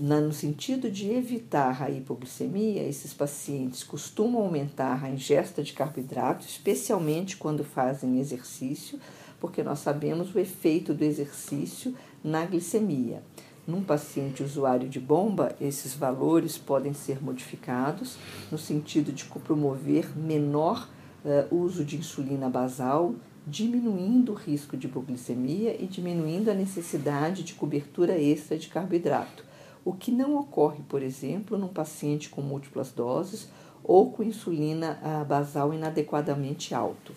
No 0.00 0.32
sentido 0.32 0.88
de 0.88 1.10
evitar 1.10 1.82
a 1.82 1.90
hipoglicemia, 1.90 2.84
esses 2.84 3.12
pacientes 3.12 3.82
costumam 3.82 4.42
aumentar 4.42 5.04
a 5.04 5.10
ingesta 5.10 5.60
de 5.60 5.72
carboidrato, 5.72 6.46
especialmente 6.46 7.36
quando 7.36 7.64
fazem 7.64 8.20
exercício, 8.20 9.00
porque 9.40 9.60
nós 9.60 9.80
sabemos 9.80 10.32
o 10.32 10.38
efeito 10.38 10.94
do 10.94 11.02
exercício 11.02 11.96
na 12.22 12.46
glicemia. 12.46 13.24
Num 13.66 13.82
paciente 13.82 14.40
usuário 14.40 14.88
de 14.88 15.00
bomba, 15.00 15.56
esses 15.60 15.94
valores 15.94 16.56
podem 16.56 16.94
ser 16.94 17.20
modificados 17.20 18.18
no 18.52 18.56
sentido 18.56 19.10
de 19.10 19.24
promover 19.24 20.16
menor 20.16 20.88
uh, 21.24 21.52
uso 21.52 21.84
de 21.84 21.96
insulina 21.96 22.48
basal, 22.48 23.16
diminuindo 23.44 24.30
o 24.30 24.36
risco 24.36 24.76
de 24.76 24.86
hipoglicemia 24.86 25.74
e 25.74 25.88
diminuindo 25.88 26.52
a 26.52 26.54
necessidade 26.54 27.42
de 27.42 27.54
cobertura 27.54 28.16
extra 28.16 28.56
de 28.56 28.68
carboidrato, 28.68 29.47
o 29.84 29.92
que 29.92 30.10
não 30.10 30.36
ocorre, 30.36 30.82
por 30.88 31.02
exemplo, 31.02 31.56
num 31.56 31.68
paciente 31.68 32.28
com 32.28 32.40
múltiplas 32.40 32.92
doses 32.92 33.48
ou 33.82 34.10
com 34.12 34.22
insulina 34.22 35.00
uh, 35.02 35.24
basal 35.24 35.72
inadequadamente 35.72 36.74
alto. 36.74 37.12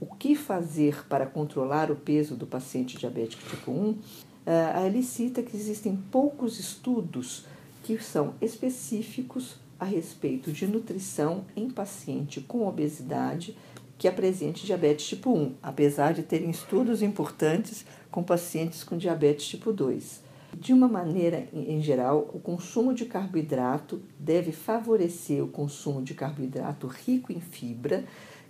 O 0.00 0.06
que 0.06 0.34
fazer 0.34 1.06
para 1.06 1.26
controlar 1.26 1.90
o 1.90 1.96
peso 1.96 2.34
do 2.34 2.46
paciente 2.46 2.98
diabético 2.98 3.48
tipo 3.48 3.70
1? 3.70 3.90
Uh, 3.90 3.98
ele 4.86 5.02
cita 5.02 5.42
que 5.42 5.56
existem 5.56 5.96
poucos 6.10 6.58
estudos 6.58 7.44
que 7.84 8.02
são 8.02 8.34
específicos 8.40 9.56
a 9.78 9.84
respeito 9.84 10.52
de 10.52 10.66
nutrição 10.66 11.44
em 11.56 11.70
paciente 11.70 12.40
com 12.40 12.66
obesidade 12.66 13.56
que 13.98 14.08
apresente 14.08 14.66
diabetes 14.66 15.06
tipo 15.06 15.32
1, 15.32 15.54
apesar 15.62 16.12
de 16.12 16.24
terem 16.24 16.50
estudos 16.50 17.02
importantes 17.02 17.84
com 18.10 18.22
pacientes 18.22 18.82
com 18.82 18.96
diabetes 18.96 19.46
tipo 19.46 19.72
2. 19.72 20.21
De 20.56 20.72
uma 20.72 20.86
maneira 20.86 21.48
em 21.52 21.80
geral, 21.80 22.30
o 22.32 22.38
consumo 22.38 22.94
de 22.94 23.06
carboidrato 23.06 24.02
deve 24.18 24.52
favorecer 24.52 25.42
o 25.42 25.48
consumo 25.48 26.02
de 26.02 26.14
carboidrato 26.14 26.86
rico 26.86 27.32
em 27.32 27.40
fibra, 27.40 28.04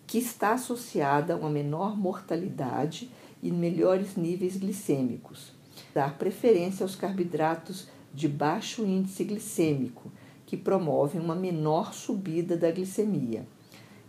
que 0.06 0.18
está 0.18 0.52
associada 0.52 1.34
a 1.34 1.36
uma 1.36 1.48
menor 1.48 1.96
mortalidade 1.96 3.10
e 3.42 3.50
melhores 3.50 4.16
níveis 4.16 4.56
glicêmicos 4.56 5.52
dar 5.94 6.18
preferência 6.18 6.84
aos 6.84 6.94
carboidratos 6.94 7.88
de 8.12 8.28
baixo 8.28 8.84
índice 8.84 9.24
glicêmico, 9.24 10.10
que 10.46 10.56
promovem 10.56 11.20
uma 11.20 11.34
menor 11.34 11.94
subida 11.94 12.56
da 12.56 12.70
glicemia. 12.70 13.46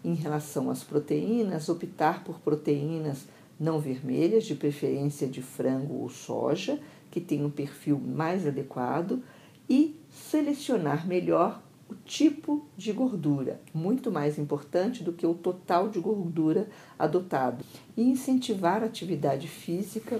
Em 0.03 0.13
relação 0.13 0.69
às 0.69 0.83
proteínas, 0.83 1.69
optar 1.69 2.23
por 2.23 2.39
proteínas 2.39 3.25
não 3.57 3.79
vermelhas, 3.79 4.43
de 4.43 4.55
preferência 4.55 5.27
de 5.27 5.41
frango 5.41 6.01
ou 6.01 6.09
soja, 6.09 6.79
que 7.13 7.21
tem 7.21 7.45
um 7.45 7.49
perfil 7.51 7.99
mais 7.99 8.47
adequado, 8.47 9.21
e 9.69 9.95
selecionar 10.09 11.07
melhor 11.07 11.61
o 11.87 11.93
tipo 11.93 12.65
de 12.75 12.91
gordura, 12.91 13.61
muito 13.71 14.11
mais 14.11 14.39
importante 14.39 15.03
do 15.03 15.13
que 15.13 15.23
o 15.23 15.35
total 15.35 15.89
de 15.89 15.99
gordura 15.99 16.67
adotado, 16.97 17.63
e 17.95 18.01
incentivar 18.01 18.81
a 18.81 18.87
atividade 18.87 19.47
física 19.47 20.19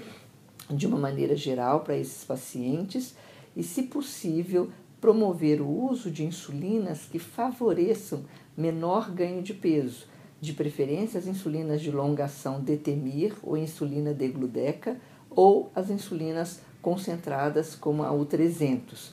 de 0.70 0.86
uma 0.86 0.96
maneira 0.96 1.34
geral 1.34 1.80
para 1.80 1.96
esses 1.96 2.22
pacientes 2.22 3.16
e, 3.56 3.64
se 3.64 3.82
possível, 3.82 4.70
promover 5.00 5.60
o 5.60 5.68
uso 5.68 6.12
de 6.12 6.24
insulinas 6.24 7.06
que 7.10 7.18
favoreçam 7.18 8.24
menor 8.56 9.10
ganho 9.10 9.42
de 9.42 9.52
peso, 9.52 10.06
de 10.40 10.52
preferência 10.52 11.18
as 11.18 11.26
insulinas 11.26 11.82
de 11.82 11.90
longa 11.90 12.26
ação 12.26 12.60
Detemir 12.60 13.34
ou 13.42 13.56
insulina 13.56 14.14
Degludeca 14.14 14.96
ou 15.28 15.72
as 15.74 15.90
insulinas 15.90 16.60
concentradas 16.84 17.74
como 17.74 18.04
a 18.04 18.10
U300. 18.10 19.12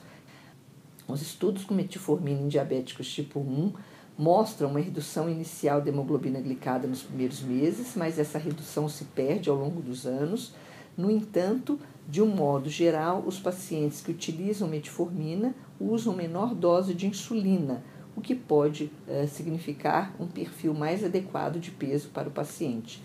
Os 1.08 1.22
estudos 1.22 1.64
com 1.64 1.74
metformina 1.74 2.42
em 2.42 2.50
diabéticos 2.50 3.10
tipo 3.10 3.40
1 3.40 3.72
mostram 4.18 4.70
uma 4.70 4.82
redução 4.82 5.30
inicial 5.30 5.82
da 5.82 5.90
hemoglobina 5.90 6.42
glicada 6.42 6.86
nos 6.86 7.02
primeiros 7.02 7.42
meses, 7.42 7.94
mas 7.96 8.20
essa 8.20 8.38
redução 8.38 8.90
se 8.90 9.06
perde 9.06 9.50
ao 9.50 9.56
longo 9.56 9.82
dos 9.82 10.06
anos 10.06 10.54
no 10.98 11.10
entanto, 11.10 11.80
de 12.08 12.22
um 12.22 12.28
modo 12.28 12.70
geral, 12.70 13.24
os 13.26 13.40
pacientes 13.40 14.02
que 14.02 14.12
utilizam 14.12 14.68
metformina 14.68 15.56
usam 15.80 16.16
menor 16.16 16.54
dose 16.54 16.94
de 16.94 17.08
insulina, 17.08 17.84
o 18.16 18.22
que 18.22 18.36
pode 18.36 18.92
eh, 19.08 19.26
significar 19.26 20.14
um 20.20 20.28
perfil 20.28 20.74
mais 20.74 21.04
adequado 21.04 21.60
de 21.60 21.72
peso 21.72 22.10
para 22.10 22.28
o 22.28 22.32
paciente. 22.32 23.02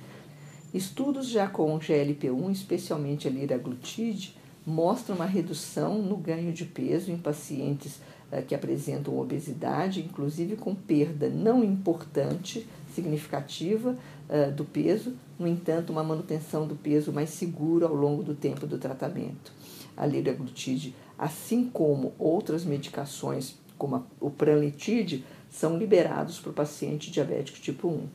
Estudos 0.75 1.29
já 1.29 1.47
com 1.47 1.79
GLP-1, 1.79 2.51
especialmente 2.51 3.29
a 3.29 3.31
liraglutide, 3.31 4.37
mostram 4.67 5.15
uma 5.15 5.27
redução 5.27 6.03
no 6.03 6.17
ganho 6.17 6.53
de 6.53 6.65
peso 6.65 7.13
em 7.13 7.17
pacientes 7.17 8.01
eh, 8.33 8.43
que 8.43 8.55
apresentam 8.55 9.17
obesidade, 9.17 10.01
inclusive 10.01 10.57
com 10.57 10.75
perda 10.75 11.29
não 11.29 11.63
importante, 11.63 12.67
significativa 12.93 13.97
uh, 14.29 14.53
do 14.53 14.65
peso, 14.65 15.15
no 15.39 15.47
entanto, 15.47 15.91
uma 15.91 16.03
manutenção 16.03 16.67
do 16.67 16.75
peso 16.75 17.13
mais 17.13 17.29
seguro 17.31 17.87
ao 17.87 17.95
longo 17.95 18.23
do 18.23 18.35
tempo 18.35 18.67
do 18.67 18.79
tratamento. 18.79 19.53
A 19.95 20.07
liraglutide, 20.07 20.95
assim 21.19 21.69
como 21.71 22.15
outras 22.19 22.65
medicações, 22.65 23.57
como 23.77 24.05
o 24.19 24.31
pranlitide, 24.31 25.25
são 25.51 25.77
liberados 25.77 26.41
para 26.41 26.51
o 26.51 26.55
paciente 26.55 27.11
diabético 27.11 27.61
tipo 27.61 27.89
1. 27.89 28.09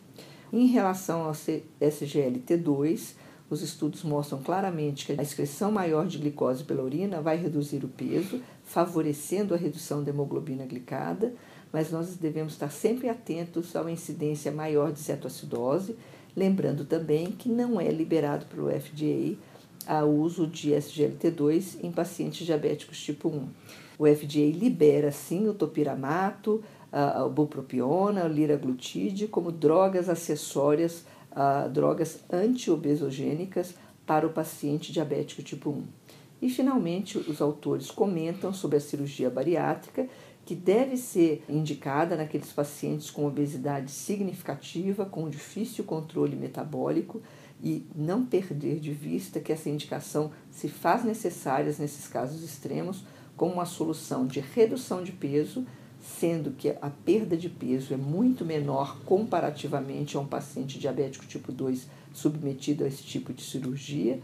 Em 0.54 0.66
relação 0.66 1.24
ao 1.24 1.32
SGLT2, 1.32 3.14
os 3.52 3.62
estudos 3.62 4.02
mostram 4.02 4.42
claramente 4.42 5.06
que 5.06 5.12
a 5.12 5.22
excreção 5.22 5.74
maior 5.74 6.08
de 6.08 6.18
glicose 6.18 6.64
pela 6.64 6.82
urina 6.82 7.20
vai 7.20 7.36
reduzir 7.36 7.84
o 7.84 7.90
peso, 7.90 8.42
favorecendo 8.64 9.54
a 9.54 9.58
redução 9.58 10.02
da 10.02 10.10
hemoglobina 10.10 10.66
glicada, 10.66 11.34
mas 11.72 11.92
nós 11.92 12.16
devemos 12.16 12.54
estar 12.54 12.72
sempre 12.72 13.10
atentos 13.10 13.76
a 13.76 13.82
uma 13.82 13.92
incidência 13.92 14.54
maior 14.54 14.94
de 14.94 15.00
cetoacidose, 15.00 15.98
lembrando 16.34 16.86
também 16.86 17.28
que 17.28 17.50
não 17.50 17.80
é 17.80 17.90
liberado 17.90 18.46
pelo 18.46 18.70
FDA 18.70 19.36
o 20.06 20.22
uso 20.22 20.48
de 20.48 20.72
SGLT2 20.72 21.84
em 21.84 21.92
pacientes 21.92 22.46
diabéticos 22.46 23.04
tipo 23.04 23.28
1. 23.28 23.50
O 24.00 24.08
FDA 24.08 24.50
libera 24.58 25.12
sim 25.12 25.50
o 25.50 25.54
topiramato, 25.54 26.64
a, 26.90 27.28
bupropiona, 27.28 28.24
a 28.24 28.28
liraglutide 28.30 29.28
como 29.28 29.52
drogas 29.52 30.08
acessórias, 30.08 31.04
a, 31.32 31.67
drogas 31.67 32.20
antiobesogênicas 32.32 33.76
para 34.06 34.28
o 34.28 34.32
paciente 34.32 34.91
diabético 34.91 35.41
tipo 35.41 35.70
1. 35.70 35.84
E 36.41 36.50
finalmente, 36.50 37.17
os 37.17 37.39
autores 37.39 37.91
comentam 37.91 38.52
sobre 38.52 38.78
a 38.78 38.82
cirurgia 38.82 39.30
bariátrica 39.30 40.08
que 40.44 40.56
deve 40.56 40.98
ser 40.98 41.44
indicada 41.48 42.15
naqueles 42.15 42.52
pacientes 42.52 43.12
com 43.12 43.28
obesidade 43.28 43.91
significativa, 43.91 45.06
com 45.06 45.30
difícil 45.30 45.84
controle 45.84 46.36
metabólico 46.36 47.22
e 47.63 47.86
não 47.96 48.26
perder 48.26 48.80
de 48.80 48.91
vista 48.91 49.39
que 49.39 49.54
essa 49.54 49.70
indicação 49.70 50.32
se 50.50 50.67
faz 50.67 51.04
necessária 51.04 51.74
nesses 51.78 52.08
casos 52.08 52.44
extremos 52.44 53.04
como 53.38 53.54
uma 53.54 53.65
solução 53.65 54.26
de 54.26 54.39
redução 54.39 55.04
de 55.04 55.12
peso, 55.12 55.65
sendo 56.02 56.52
que 56.52 56.70
a 56.70 56.90
perda 56.90 57.38
de 57.38 57.48
peso 57.48 57.94
é 57.94 57.98
muito 57.98 58.44
menor 58.44 59.00
comparativamente 59.06 60.18
a 60.18 60.20
um 60.20 60.26
paciente 60.26 60.80
diabético 60.80 61.26
tipo 61.26 61.52
2 61.52 61.88
submetido 62.12 62.84
a 62.84 62.88
esse 62.88 63.04
tipo 63.04 63.32
de 63.32 63.42
cirurgia, 63.44 64.20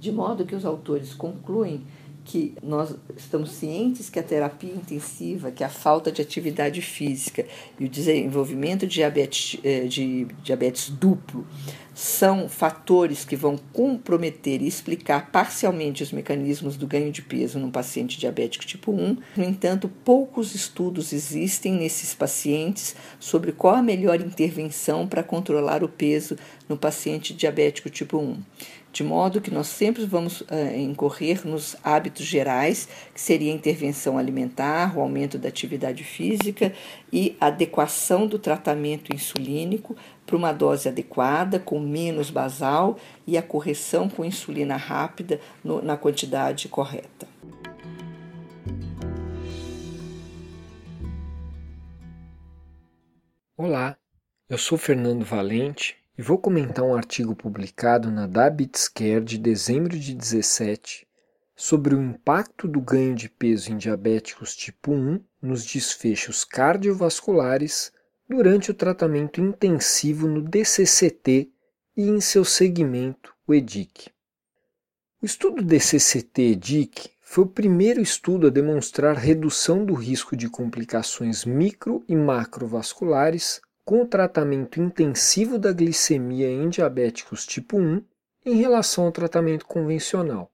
de 0.00 0.10
modo 0.10 0.46
que 0.46 0.54
os 0.54 0.64
autores 0.64 1.12
concluem 1.12 1.82
que 2.26 2.54
nós 2.60 2.92
estamos 3.16 3.52
cientes 3.52 4.10
que 4.10 4.18
a 4.18 4.22
terapia 4.22 4.74
intensiva, 4.74 5.52
que 5.52 5.62
a 5.62 5.68
falta 5.68 6.10
de 6.10 6.20
atividade 6.20 6.82
física 6.82 7.46
e 7.78 7.84
o 7.84 7.88
desenvolvimento 7.88 8.80
de 8.80 8.94
diabetes, 8.94 9.60
eh, 9.62 9.86
de 9.86 10.26
diabetes 10.42 10.90
duplo 10.90 11.46
são 11.94 12.46
fatores 12.46 13.24
que 13.24 13.36
vão 13.36 13.56
comprometer 13.72 14.60
e 14.60 14.66
explicar 14.66 15.30
parcialmente 15.30 16.02
os 16.02 16.12
mecanismos 16.12 16.76
do 16.76 16.86
ganho 16.86 17.10
de 17.10 17.22
peso 17.22 17.58
num 17.58 17.70
paciente 17.70 18.18
diabético 18.18 18.66
tipo 18.66 18.92
1. 18.92 19.16
No 19.36 19.44
entanto, 19.44 19.88
poucos 20.04 20.54
estudos 20.54 21.12
existem 21.12 21.72
nesses 21.72 22.12
pacientes 22.12 22.94
sobre 23.18 23.52
qual 23.52 23.76
a 23.76 23.82
melhor 23.82 24.20
intervenção 24.20 25.06
para 25.06 25.22
controlar 25.22 25.82
o 25.82 25.88
peso 25.88 26.36
no 26.68 26.76
paciente 26.76 27.32
diabético 27.32 27.88
tipo 27.88 28.18
1 28.18 28.42
de 28.96 29.04
modo 29.04 29.42
que 29.42 29.50
nós 29.50 29.66
sempre 29.66 30.06
vamos 30.06 30.40
uh, 30.40 30.74
incorrer 30.74 31.46
nos 31.46 31.76
hábitos 31.84 32.24
gerais, 32.24 32.88
que 33.12 33.20
seria 33.20 33.52
a 33.52 33.54
intervenção 33.54 34.16
alimentar, 34.16 34.96
o 34.96 35.02
aumento 35.02 35.36
da 35.36 35.50
atividade 35.50 36.02
física 36.02 36.72
e 37.12 37.36
adequação 37.38 38.26
do 38.26 38.38
tratamento 38.38 39.14
insulínico 39.14 39.94
para 40.24 40.34
uma 40.34 40.50
dose 40.50 40.88
adequada, 40.88 41.58
com 41.58 41.78
menos 41.78 42.30
basal 42.30 42.96
e 43.26 43.36
a 43.36 43.42
correção 43.42 44.08
com 44.08 44.24
insulina 44.24 44.76
rápida 44.78 45.42
no, 45.62 45.82
na 45.82 45.98
quantidade 45.98 46.66
correta. 46.66 47.28
Olá, 53.58 53.98
Eu 54.48 54.56
sou 54.56 54.78
Fernando 54.78 55.22
Valente 55.22 56.05
e 56.18 56.22
vou 56.22 56.38
comentar 56.38 56.84
um 56.84 56.94
artigo 56.94 57.34
publicado 57.36 58.10
na 58.10 58.26
Diabetes 58.26 58.88
Care 58.88 59.22
de 59.22 59.36
dezembro 59.36 59.98
de 59.98 60.14
17 60.14 61.06
sobre 61.54 61.94
o 61.94 62.02
impacto 62.02 62.66
do 62.66 62.80
ganho 62.80 63.14
de 63.14 63.28
peso 63.28 63.70
em 63.70 63.76
diabéticos 63.76 64.56
tipo 64.56 64.92
1 64.92 65.20
nos 65.42 65.64
desfechos 65.64 66.44
cardiovasculares 66.44 67.92
durante 68.28 68.70
o 68.70 68.74
tratamento 68.74 69.40
intensivo 69.40 70.26
no 70.26 70.42
DCCT 70.42 71.50
e 71.96 72.08
em 72.08 72.20
seu 72.20 72.44
segmento, 72.44 73.34
o 73.46 73.54
EDIC. 73.54 74.10
O 75.22 75.26
estudo 75.26 75.62
DCCT-EDIC 75.62 77.10
foi 77.20 77.44
o 77.44 77.48
primeiro 77.48 78.00
estudo 78.00 78.46
a 78.46 78.50
demonstrar 78.50 79.16
redução 79.16 79.84
do 79.84 79.94
risco 79.94 80.36
de 80.36 80.48
complicações 80.48 81.44
micro 81.44 82.04
e 82.08 82.14
macrovasculares 82.14 83.60
com 83.86 84.02
o 84.02 84.06
tratamento 84.06 84.82
intensivo 84.82 85.60
da 85.60 85.72
glicemia 85.72 86.48
em 86.48 86.68
diabéticos 86.68 87.46
tipo 87.46 87.78
1 87.78 88.02
em 88.44 88.56
relação 88.56 89.04
ao 89.04 89.12
tratamento 89.12 89.64
convencional. 89.64 90.50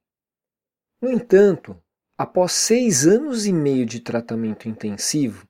No 1.00 1.10
entanto, 1.10 1.74
após 2.16 2.52
seis 2.52 3.06
anos 3.06 3.46
e 3.46 3.52
meio 3.52 3.86
de 3.86 4.00
tratamento 4.00 4.68
intensivo, 4.68 5.48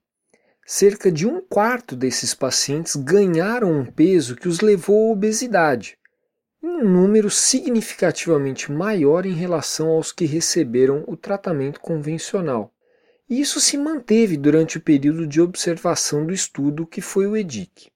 cerca 0.65 1.11
de 1.11 1.27
um 1.27 1.41
quarto 1.41 1.97
desses 1.97 2.35
pacientes 2.35 2.95
ganharam 2.95 3.73
um 3.73 3.85
peso 3.85 4.37
que 4.37 4.47
os 4.47 4.61
levou 4.61 5.09
à 5.09 5.13
obesidade, 5.15 5.99
em 6.63 6.69
um 6.69 6.89
número 6.89 7.29
significativamente 7.29 8.71
maior 8.71 9.27
em 9.27 9.35
relação 9.35 9.89
aos 9.89 10.13
que 10.13 10.25
receberam 10.25 11.03
o 11.09 11.17
tratamento 11.17 11.81
convencional. 11.81 12.73
E 13.33 13.41
isso 13.41 13.63
se 13.63 13.79
manteve 13.79 14.37
durante 14.37 14.77
o 14.77 14.81
período 14.83 15.27
de 15.27 15.41
observação 15.41 16.27
do 16.27 16.35
estudo, 16.35 16.87
que 16.87 17.01
foi 17.01 17.27
o 17.27 17.35
EDIC. 17.35 17.91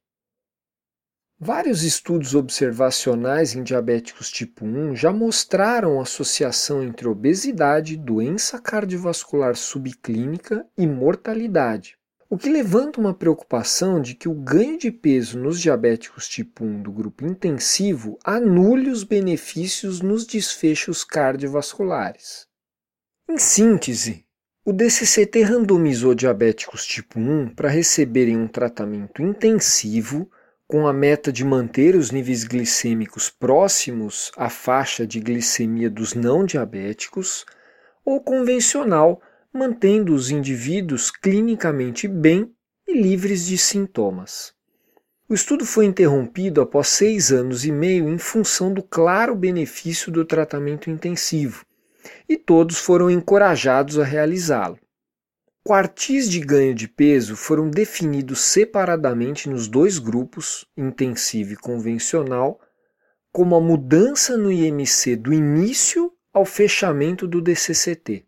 Vários 1.39 1.83
estudos 1.83 2.35
observacionais 2.35 3.55
em 3.55 3.63
diabéticos 3.63 4.31
tipo 4.31 4.65
1 4.65 4.97
já 4.97 5.13
mostraram 5.13 6.01
associação 6.01 6.83
entre 6.83 7.07
obesidade, 7.07 7.99
doença 7.99 8.59
cardiovascular 8.59 9.55
subclínica 9.57 10.67
e 10.75 10.87
mortalidade, 10.87 11.99
o 12.31 12.39
que 12.39 12.49
levanta 12.49 12.99
uma 12.99 13.13
preocupação 13.13 14.01
de 14.01 14.15
que 14.15 14.31
o 14.31 14.35
ganho 14.35 14.79
de 14.79 14.91
peso 14.91 15.39
nos 15.39 15.61
diabéticos 15.61 16.27
tipo 16.27 16.65
1 16.65 16.81
do 16.81 16.91
grupo 16.91 17.27
intensivo 17.27 18.19
anule 18.25 18.89
os 18.89 19.05
benefícios 19.05 20.01
nos 20.01 20.25
desfechos 20.25 21.05
cardiovasculares. 21.05 22.47
Em 23.29 23.37
síntese, 23.37 24.26
o 24.67 24.73
DCCT 24.73 25.43
randomizou 25.43 26.13
diabéticos 26.13 26.85
tipo 26.85 27.21
1 27.21 27.51
para 27.51 27.69
receberem 27.69 28.37
um 28.37 28.49
tratamento 28.49 29.23
intensivo 29.23 30.29
com 30.67 30.89
a 30.89 30.93
meta 30.93 31.31
de 31.31 31.45
manter 31.45 31.95
os 31.95 32.11
níveis 32.11 32.43
glicêmicos 32.43 33.31
próximos 33.31 34.33
à 34.37 34.51
faixa 34.51 35.07
de 35.07 35.21
glicemia 35.21 35.89
dos 35.89 36.15
não 36.15 36.45
diabéticos, 36.45 37.47
ou 38.05 38.21
convencional, 38.21 39.23
mantendo 39.53 40.13
os 40.13 40.33
indivíduos 40.33 41.13
clinicamente 41.13 42.09
bem 42.09 42.53
e 42.89 43.01
livres 43.01 43.47
de 43.47 43.57
sintomas. 43.57 44.53
O 45.29 45.35
estudo 45.35 45.65
foi 45.65 45.85
interrompido 45.85 46.61
após 46.61 46.89
seis 46.89 47.31
anos 47.31 47.65
e 47.65 47.71
meio 47.71 48.09
em 48.09 48.19
função 48.19 48.75
do 48.75 48.83
claro 48.83 49.37
benefício 49.37 50.11
do 50.11 50.25
tratamento 50.25 50.91
intensivo, 50.91 51.66
e 52.29 52.37
todos 52.37 52.79
foram 52.79 53.11
encorajados 53.11 53.99
a 53.99 54.05
realizá-lo. 54.05 54.79
Quartis 55.65 56.31
de 56.31 56.39
ganho 56.41 56.75
de 56.75 56.87
peso 56.87 57.35
foram 57.35 57.69
definidos 57.69 58.41
separadamente 58.41 59.49
nos 59.49 59.67
dois 59.67 59.99
grupos, 59.99 60.65
intensivo 60.77 61.55
e 61.55 61.57
convencional, 61.57 62.61
como 63.33 63.57
a 63.57 63.61
mudança 63.61 64.37
no 64.37 64.51
IMC 64.51 65.17
do 65.17 65.33
início 65.33 66.13
ao 66.33 66.45
fechamento 66.45 67.27
do 67.27 67.41
DCCT. 67.41 68.25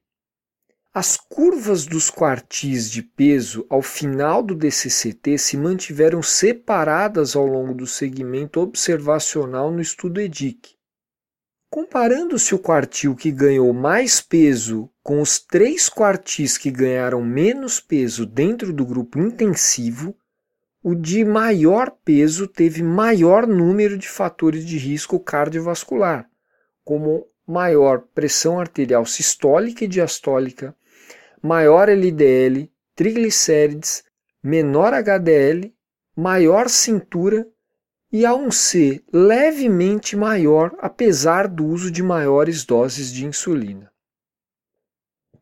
As 0.93 1.17
curvas 1.17 1.85
dos 1.85 2.11
quartis 2.11 2.91
de 2.91 3.03
peso 3.03 3.67
ao 3.69 3.83
final 3.83 4.43
do 4.43 4.55
DCCT 4.55 5.39
se 5.39 5.57
mantiveram 5.57 6.23
separadas 6.23 7.37
ao 7.37 7.47
longo 7.47 7.73
do 7.75 7.87
segmento 7.87 8.59
observacional 8.61 9.71
no 9.71 9.81
estudo 9.81 10.21
EDIC. 10.21 10.78
Comparando-se 11.71 12.55
o 12.55 12.59
quartil 12.59 13.15
que 13.15 13.31
ganhou 13.31 13.73
mais 13.75 14.23
peso 14.23 14.91
com 15.03 15.21
os 15.21 15.39
três 15.39 15.89
quartis 15.89 16.57
que 16.57 16.71
ganharam 16.71 17.23
menos 17.23 17.79
peso 17.79 18.25
dentro 18.25 18.73
do 18.73 18.87
grupo 18.87 19.19
intensivo, 19.19 20.17
o 20.83 20.95
de 20.95 21.25
maior 21.27 21.91
peso 22.03 22.49
teve 22.49 22.83
maior 22.83 23.47
número 23.47 23.99
de 23.99 24.09
fatores 24.09 24.65
de 24.65 24.79
risco 24.79 25.21
cardiovascular, 25.21 26.27
como 26.83 27.27
maior 27.47 28.03
pressão 28.15 28.59
arterial 28.59 29.05
sistólica 29.05 29.85
e 29.85 29.89
diastólica, 29.89 30.75
maior 31.43 31.91
LDL, 31.91 32.71
triglicérides, 32.95 34.05
menor 34.43 34.95
HDL, 34.95 35.75
maior 36.17 36.71
cintura 36.71 37.47
e 38.11 38.23
A1C 38.23 39.03
levemente 39.13 40.17
maior 40.17 40.75
apesar 40.79 41.47
do 41.47 41.67
uso 41.67 41.91
de 41.91 42.03
maiores 42.03 42.65
doses 42.65 43.13
de 43.13 43.27
insulina. 43.27 43.93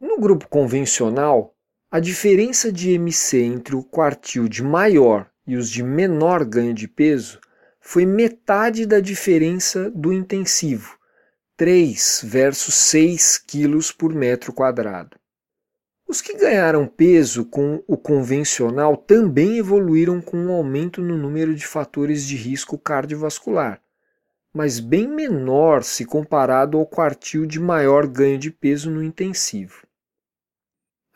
No 0.00 0.18
grupo 0.18 0.48
convencional, 0.48 1.54
a 1.90 2.00
diferença 2.00 2.72
de 2.72 2.90
MC 2.90 3.38
entre 3.42 3.76
o 3.76 3.84
quartil 3.84 4.48
de 4.48 4.62
maior 4.62 5.30
e 5.46 5.56
os 5.56 5.70
de 5.70 5.82
menor 5.82 6.44
ganho 6.44 6.74
de 6.74 6.88
peso 6.88 7.40
foi 7.80 8.04
metade 8.04 8.84
da 8.84 8.98
diferença 8.98 9.88
do 9.90 10.12
intensivo, 10.12 10.98
3 11.56 12.22
versus 12.24 12.74
6 12.74 13.38
quilos 13.38 13.92
por 13.92 14.12
metro 14.12 14.52
quadrado. 14.52 15.16
Os 16.08 16.20
que 16.20 16.36
ganharam 16.36 16.86
peso 16.86 17.44
com 17.44 17.82
o 17.84 17.96
convencional 17.96 18.96
também 18.96 19.58
evoluíram 19.58 20.20
com 20.20 20.36
um 20.36 20.52
aumento 20.52 21.02
no 21.02 21.16
número 21.16 21.52
de 21.52 21.66
fatores 21.66 22.24
de 22.24 22.36
risco 22.36 22.78
cardiovascular, 22.78 23.82
mas 24.54 24.78
bem 24.78 25.08
menor 25.08 25.82
se 25.82 26.04
comparado 26.04 26.78
ao 26.78 26.86
quartil 26.86 27.44
de 27.44 27.58
maior 27.58 28.06
ganho 28.06 28.38
de 28.38 28.52
peso 28.52 28.88
no 28.88 29.02
intensivo. 29.02 29.84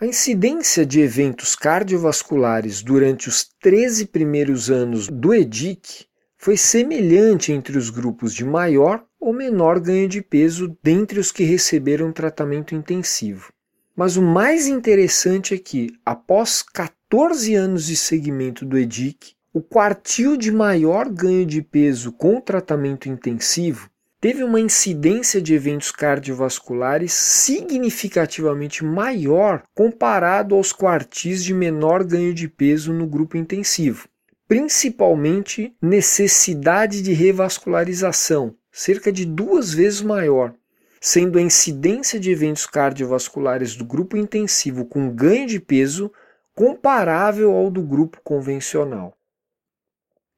A 0.00 0.06
incidência 0.06 0.84
de 0.84 1.00
eventos 1.00 1.54
cardiovasculares 1.54 2.82
durante 2.82 3.28
os 3.28 3.44
13 3.60 4.06
primeiros 4.06 4.70
anos 4.70 5.06
do 5.06 5.32
EDIC 5.32 6.06
foi 6.36 6.56
semelhante 6.56 7.52
entre 7.52 7.78
os 7.78 7.90
grupos 7.90 8.34
de 8.34 8.44
maior 8.44 9.06
ou 9.20 9.32
menor 9.32 9.78
ganho 9.78 10.08
de 10.08 10.20
peso 10.20 10.76
dentre 10.82 11.20
os 11.20 11.30
que 11.30 11.44
receberam 11.44 12.10
tratamento 12.12 12.74
intensivo. 12.74 13.52
Mas 14.00 14.16
o 14.16 14.22
mais 14.22 14.66
interessante 14.66 15.52
é 15.52 15.58
que, 15.58 15.92
após 16.06 16.62
14 16.62 17.54
anos 17.54 17.84
de 17.84 17.94
segmento 17.94 18.64
do 18.64 18.78
EDIC, 18.78 19.34
o 19.52 19.60
quartil 19.60 20.38
de 20.38 20.50
maior 20.50 21.06
ganho 21.06 21.44
de 21.44 21.60
peso 21.60 22.10
com 22.10 22.40
tratamento 22.40 23.10
intensivo 23.10 23.90
teve 24.18 24.42
uma 24.42 24.58
incidência 24.58 25.38
de 25.38 25.52
eventos 25.52 25.90
cardiovasculares 25.90 27.12
significativamente 27.12 28.82
maior 28.82 29.64
comparado 29.74 30.54
aos 30.54 30.72
quartis 30.72 31.44
de 31.44 31.52
menor 31.52 32.02
ganho 32.02 32.32
de 32.32 32.48
peso 32.48 32.94
no 32.94 33.06
grupo 33.06 33.36
intensivo, 33.36 34.08
principalmente 34.48 35.74
necessidade 35.82 37.02
de 37.02 37.12
revascularização, 37.12 38.54
cerca 38.72 39.12
de 39.12 39.26
duas 39.26 39.74
vezes 39.74 40.00
maior, 40.00 40.54
sendo 41.00 41.38
a 41.38 41.42
incidência 41.42 42.20
de 42.20 42.30
eventos 42.30 42.66
cardiovasculares 42.66 43.74
do 43.74 43.86
grupo 43.86 44.18
intensivo 44.18 44.84
com 44.84 45.10
ganho 45.10 45.46
de 45.46 45.58
peso 45.58 46.12
comparável 46.54 47.52
ao 47.52 47.70
do 47.70 47.82
grupo 47.82 48.20
convencional. 48.22 49.16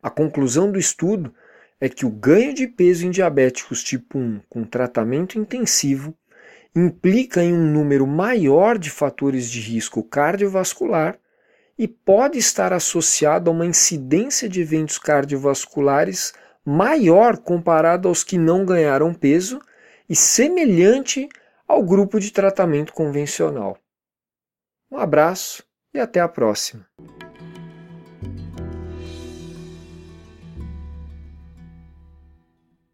A 0.01 0.09
conclusão 0.09 0.71
do 0.71 0.79
estudo 0.79 1.35
é 1.81 1.89
que 1.89 2.07
o 2.07 2.11
ganho 2.11 2.55
de 2.55 2.69
peso 2.69 3.05
em 3.05 3.11
diabéticos 3.11 3.83
tipo 3.83 4.17
1 4.19 4.41
com 4.49 4.63
tratamento 4.63 5.37
intensivo 5.37 6.15
implica 6.77 7.43
em 7.43 7.53
um 7.53 7.73
número 7.73 8.07
maior 8.07 8.79
de 8.79 8.89
fatores 8.89 9.51
de 9.51 9.61
risco 9.61 10.03
cardiovascular 10.03 11.19
e 11.77 11.89
pode 11.89 12.39
estar 12.39 12.73
associado 12.73 13.51
a 13.51 13.53
uma 13.53 13.67
incidência 13.67 14.49
de 14.49 14.61
eventos 14.61 14.97
cardiovasculares 14.97 16.33
maior 16.65 17.39
comparado 17.39 18.07
aos 18.07 18.23
que 18.23 18.39
não 18.39 18.65
ganharam 18.65 19.13
peso 19.13 19.61
e 20.13 20.15
semelhante 20.15 21.27
ao 21.67 21.83
grupo 21.83 22.21
de 22.21 22.31
tratamento 22.31 22.93
convencional. 22.93 23.79
Um 24.91 24.99
abraço 24.99 25.65
e 25.95 25.99
até 25.99 26.21
a 26.21 26.29
próxima. 26.29 26.87